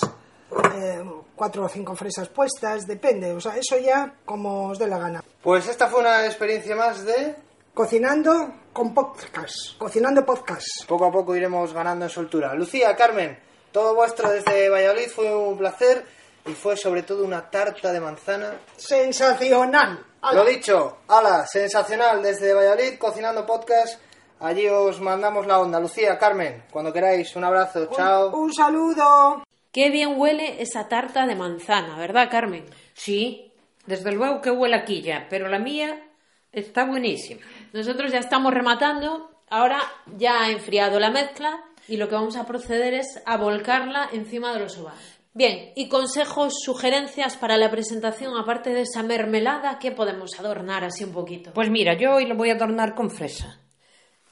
eh, 0.74 1.02
cuatro 1.40 1.64
o 1.64 1.68
cinco 1.70 1.96
fresas 1.96 2.28
puestas, 2.28 2.86
depende. 2.86 3.32
O 3.32 3.40
sea, 3.40 3.56
eso 3.56 3.78
ya 3.78 4.12
como 4.26 4.68
os 4.68 4.78
dé 4.78 4.86
la 4.86 4.98
gana. 4.98 5.24
Pues 5.42 5.66
esta 5.68 5.88
fue 5.88 6.00
una 6.00 6.26
experiencia 6.26 6.76
más 6.76 7.02
de... 7.02 7.34
Cocinando 7.72 8.56
con 8.74 8.92
podcast. 8.92 9.78
Cocinando 9.78 10.22
podcast. 10.26 10.84
Poco 10.86 11.06
a 11.06 11.10
poco 11.10 11.34
iremos 11.34 11.72
ganando 11.72 12.04
en 12.04 12.10
soltura. 12.10 12.52
Lucía, 12.52 12.94
Carmen, 12.94 13.38
todo 13.72 13.94
vuestro 13.94 14.28
desde 14.28 14.68
Valladolid 14.68 15.08
fue 15.08 15.34
un 15.34 15.56
placer 15.56 16.04
y 16.44 16.52
fue 16.52 16.76
sobre 16.76 17.04
todo 17.04 17.24
una 17.24 17.48
tarta 17.48 17.90
de 17.90 18.00
manzana 18.00 18.60
Sensacional. 18.76 20.04
Lo 20.34 20.44
dicho, 20.44 20.98
ala, 21.08 21.46
sensacional 21.46 22.22
desde 22.22 22.52
Valladolid, 22.52 22.98
cocinando 22.98 23.46
podcast. 23.46 23.98
Allí 24.40 24.68
os 24.68 25.00
mandamos 25.00 25.46
la 25.46 25.58
onda. 25.58 25.80
Lucía, 25.80 26.18
Carmen, 26.18 26.64
cuando 26.70 26.92
queráis, 26.92 27.34
un 27.34 27.44
abrazo, 27.44 27.86
chao. 27.86 28.28
Un 28.36 28.52
saludo. 28.52 29.42
Qué 29.72 29.90
bien 29.90 30.14
huele 30.16 30.60
esa 30.62 30.88
tarta 30.88 31.26
de 31.26 31.36
manzana, 31.36 31.96
¿verdad, 31.96 32.28
Carmen? 32.30 32.64
Sí, 32.92 33.52
desde 33.86 34.12
luego 34.12 34.40
que 34.40 34.50
huele 34.50 34.76
aquí 34.76 35.00
ya, 35.00 35.26
pero 35.30 35.48
la 35.48 35.58
mía 35.58 36.08
está 36.52 36.84
buenísima. 36.84 37.40
Nosotros 37.72 38.10
ya 38.12 38.18
estamos 38.18 38.52
rematando. 38.52 39.30
Ahora 39.48 39.80
ya 40.16 40.42
ha 40.42 40.50
enfriado 40.50 41.00
la 41.00 41.10
mezcla 41.10 41.64
y 41.88 41.96
lo 41.96 42.08
que 42.08 42.14
vamos 42.14 42.36
a 42.36 42.46
proceder 42.46 42.94
es 42.94 43.20
a 43.26 43.36
volcarla 43.36 44.08
encima 44.12 44.52
de 44.52 44.60
los 44.60 44.78
ovarios. 44.78 45.18
Bien, 45.32 45.72
y 45.76 45.88
consejos, 45.88 46.54
sugerencias 46.64 47.36
para 47.36 47.56
la 47.56 47.70
presentación, 47.70 48.36
aparte 48.36 48.70
de 48.70 48.82
esa 48.82 49.04
mermelada, 49.04 49.78
¿qué 49.78 49.92
podemos 49.92 50.38
adornar 50.38 50.82
así 50.82 51.04
un 51.04 51.12
poquito? 51.12 51.52
Pues 51.52 51.70
mira, 51.70 51.94
yo 51.94 52.14
hoy 52.14 52.26
lo 52.26 52.34
voy 52.34 52.50
a 52.50 52.54
adornar 52.54 52.96
con 52.96 53.10
fresa. 53.10 53.60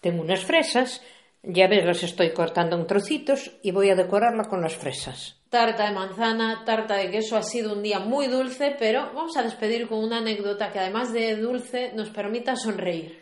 Tengo 0.00 0.22
unas 0.22 0.44
fresas, 0.44 1.00
ya 1.42 1.68
ves, 1.68 1.84
las 1.84 2.02
estoy 2.02 2.32
cortando 2.32 2.76
en 2.76 2.86
trocitos 2.86 3.52
y 3.62 3.70
voy 3.70 3.90
a 3.90 3.94
decorarla 3.94 4.44
con 4.44 4.60
las 4.60 4.76
fresas. 4.76 5.40
Tarta 5.48 5.88
de 5.88 5.94
manzana, 5.94 6.64
tarta 6.64 6.96
de 6.96 7.10
queso, 7.10 7.36
ha 7.36 7.42
sido 7.42 7.72
un 7.72 7.82
día 7.82 8.00
muy 8.00 8.26
dulce, 8.26 8.76
pero 8.78 9.12
vamos 9.14 9.36
a 9.36 9.42
despedir 9.42 9.88
con 9.88 9.98
una 10.04 10.18
anécdota 10.18 10.70
que 10.70 10.78
además 10.78 11.12
de 11.12 11.36
dulce 11.36 11.92
nos 11.94 12.10
permita 12.10 12.54
sonreír. 12.56 13.18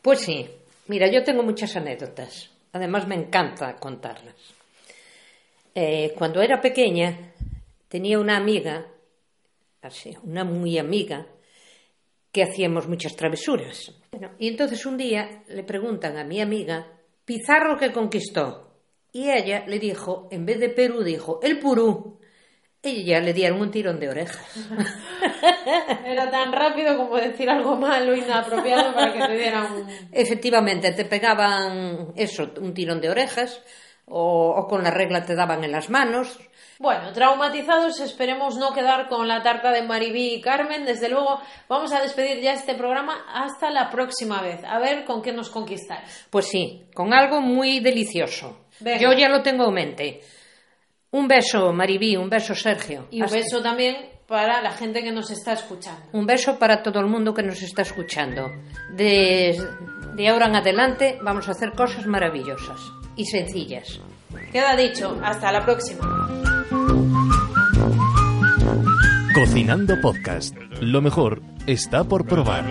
Pues 0.00 0.20
sí, 0.20 0.48
mira, 0.86 1.10
yo 1.10 1.22
tengo 1.22 1.42
muchas 1.42 1.76
anécdotas. 1.76 2.50
Además 2.72 3.06
me 3.06 3.14
encanta 3.14 3.76
contarlas. 3.76 4.34
Eh, 5.74 6.14
cuando 6.16 6.40
era 6.40 6.60
pequeña 6.60 7.32
tenía 7.88 8.18
una 8.18 8.36
amiga, 8.36 8.86
así, 9.82 10.16
una 10.22 10.44
muy 10.44 10.78
amiga, 10.78 11.26
que 12.32 12.42
hacíamos 12.42 12.88
muchas 12.88 13.14
travesuras. 13.16 13.92
Bueno, 14.12 14.32
y 14.38 14.48
entonces 14.48 14.86
un 14.86 14.96
día 14.96 15.44
le 15.48 15.62
preguntan 15.62 16.16
a 16.16 16.24
mi 16.24 16.40
amiga, 16.40 16.93
Pizarro 17.24 17.78
que 17.78 17.92
conquistó. 17.92 18.80
Y 19.12 19.30
ella 19.30 19.64
le 19.66 19.78
dijo, 19.78 20.28
en 20.30 20.44
vez 20.44 20.58
de 20.58 20.68
Perú, 20.68 21.02
dijo, 21.02 21.40
el 21.42 21.58
Purú. 21.58 22.18
Y 22.82 23.04
ya 23.04 23.20
le 23.20 23.32
dieron 23.32 23.60
un 23.60 23.70
tirón 23.70 23.98
de 23.98 24.10
orejas. 24.10 24.44
Era 26.04 26.30
tan 26.30 26.52
rápido 26.52 26.96
como 26.98 27.16
decir 27.16 27.48
algo 27.48 27.76
malo, 27.76 28.14
inapropiado 28.14 28.92
para 28.92 29.12
que 29.12 29.20
te 29.20 29.38
dieran 29.38 29.72
un... 29.72 29.86
Efectivamente, 30.12 30.92
te 30.92 31.06
pegaban 31.06 32.12
eso, 32.14 32.52
un 32.60 32.74
tirón 32.74 33.00
de 33.00 33.08
orejas, 33.08 33.62
o, 34.06 34.50
o 34.56 34.66
con 34.66 34.82
la 34.82 34.90
regla 34.90 35.24
te 35.24 35.34
daban 35.34 35.64
en 35.64 35.72
las 35.72 35.90
manos. 35.90 36.38
Bueno, 36.78 37.12
traumatizados, 37.12 38.00
esperemos 38.00 38.56
no 38.56 38.72
quedar 38.74 39.08
con 39.08 39.28
la 39.28 39.42
tarta 39.42 39.70
de 39.70 39.82
Maribí 39.82 40.34
y 40.34 40.40
Carmen. 40.40 40.84
Desde 40.84 41.08
luego, 41.08 41.40
vamos 41.68 41.92
a 41.92 42.02
despedir 42.02 42.40
ya 42.42 42.52
este 42.52 42.74
programa 42.74 43.24
hasta 43.32 43.70
la 43.70 43.90
próxima 43.90 44.42
vez. 44.42 44.62
A 44.64 44.78
ver 44.78 45.04
con 45.04 45.22
qué 45.22 45.32
nos 45.32 45.50
conquistáis. 45.50 46.26
Pues 46.30 46.46
sí, 46.48 46.84
con 46.94 47.14
algo 47.14 47.40
muy 47.40 47.80
delicioso. 47.80 48.66
Venga. 48.80 48.98
Yo 49.00 49.12
ya 49.12 49.28
lo 49.28 49.40
tengo 49.42 49.68
en 49.68 49.74
mente. 49.74 50.20
Un 51.12 51.28
beso, 51.28 51.72
Maribí, 51.72 52.16
un 52.16 52.28
beso, 52.28 52.54
Sergio. 52.56 53.06
Y 53.12 53.18
un 53.18 53.24
Hasta- 53.26 53.36
beso 53.36 53.62
también 53.62 54.10
para 54.26 54.60
la 54.60 54.72
gente 54.72 55.02
que 55.04 55.12
nos 55.12 55.30
está 55.30 55.52
escuchando. 55.52 56.06
Un 56.12 56.26
beso 56.26 56.58
para 56.58 56.82
todo 56.82 56.98
el 56.98 57.06
mundo 57.06 57.32
que 57.32 57.42
nos 57.44 57.62
está 57.62 57.82
escuchando. 57.82 58.50
De, 58.90 59.56
de 60.16 60.28
ahora 60.28 60.46
en 60.46 60.56
adelante 60.56 61.18
vamos 61.22 61.46
a 61.48 61.52
hacer 61.52 61.70
cosas 61.72 62.04
maravillosas 62.06 62.80
y 63.16 63.26
sencillas. 63.26 64.00
Queda 64.52 64.76
dicho, 64.76 65.18
hasta 65.22 65.52
la 65.52 65.64
próxima. 65.64 66.28
Cocinando 69.34 70.00
Podcast. 70.00 70.56
Lo 70.80 71.02
mejor 71.02 71.42
está 71.66 72.04
por 72.04 72.26
probar. 72.26 72.64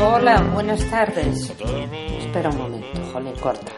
Hola, 0.00 0.42
buenas 0.52 0.84
tardes. 0.90 1.50
Espera 2.18 2.50
un 2.50 2.58
momento, 2.58 3.00
jolín, 3.12 3.34
corta. 3.40 3.72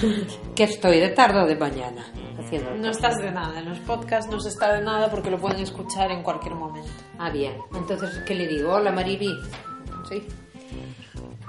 que 0.54 0.64
estoy 0.64 1.00
de 1.00 1.08
tarde 1.10 1.42
o 1.42 1.46
de 1.46 1.56
mañana 1.56 2.04
haciendo. 2.38 2.74
No 2.76 2.90
estás 2.90 3.18
de 3.18 3.30
nada, 3.30 3.58
en 3.58 3.68
los 3.68 3.78
podcasts 3.80 4.30
no 4.30 4.40
se 4.40 4.48
está 4.48 4.72
de 4.74 4.82
nada 4.82 5.10
porque 5.10 5.30
lo 5.30 5.38
pueden 5.38 5.60
escuchar 5.60 6.10
en 6.10 6.22
cualquier 6.22 6.54
momento. 6.54 6.90
Ah, 7.18 7.30
bien. 7.30 7.54
Entonces, 7.74 8.22
¿qué 8.26 8.34
le 8.34 8.46
digo? 8.46 8.72
Hola, 8.72 8.92
Maribí. 8.92 9.34
Sí. 10.08 10.22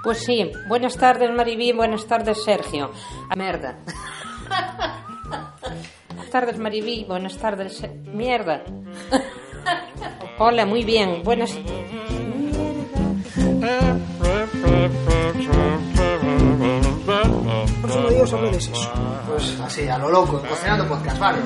Pues 0.02 0.24
sí, 0.24 0.50
buenas 0.68 0.96
tardes 0.96 1.30
Maribí, 1.30 1.72
buenas 1.72 2.06
tardes 2.06 2.42
Sergio. 2.42 2.90
A 3.28 3.36
merda. 3.36 3.78
buenas 6.08 6.30
tardes 6.30 6.58
Maribí, 6.58 7.04
buenas 7.04 7.36
tardes 7.36 7.82
mierda. 8.06 8.62
Hola, 10.38 10.64
muy 10.64 10.84
bien, 10.84 11.22
buenas. 11.22 11.54
Próximo 17.82 18.08
día 18.08 18.22
os 18.22 18.32
hablo 18.32 18.50
de 18.50 18.56
eso. 18.56 18.72
Pues 19.28 19.60
así, 19.60 19.86
a 19.88 19.98
lo 19.98 20.10
loco, 20.10 20.42
cocinando 20.48 20.88
podcast, 20.88 21.18
vale. 21.18 21.38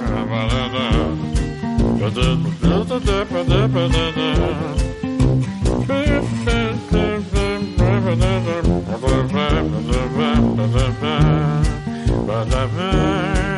Ba-da-ba. 12.26 13.53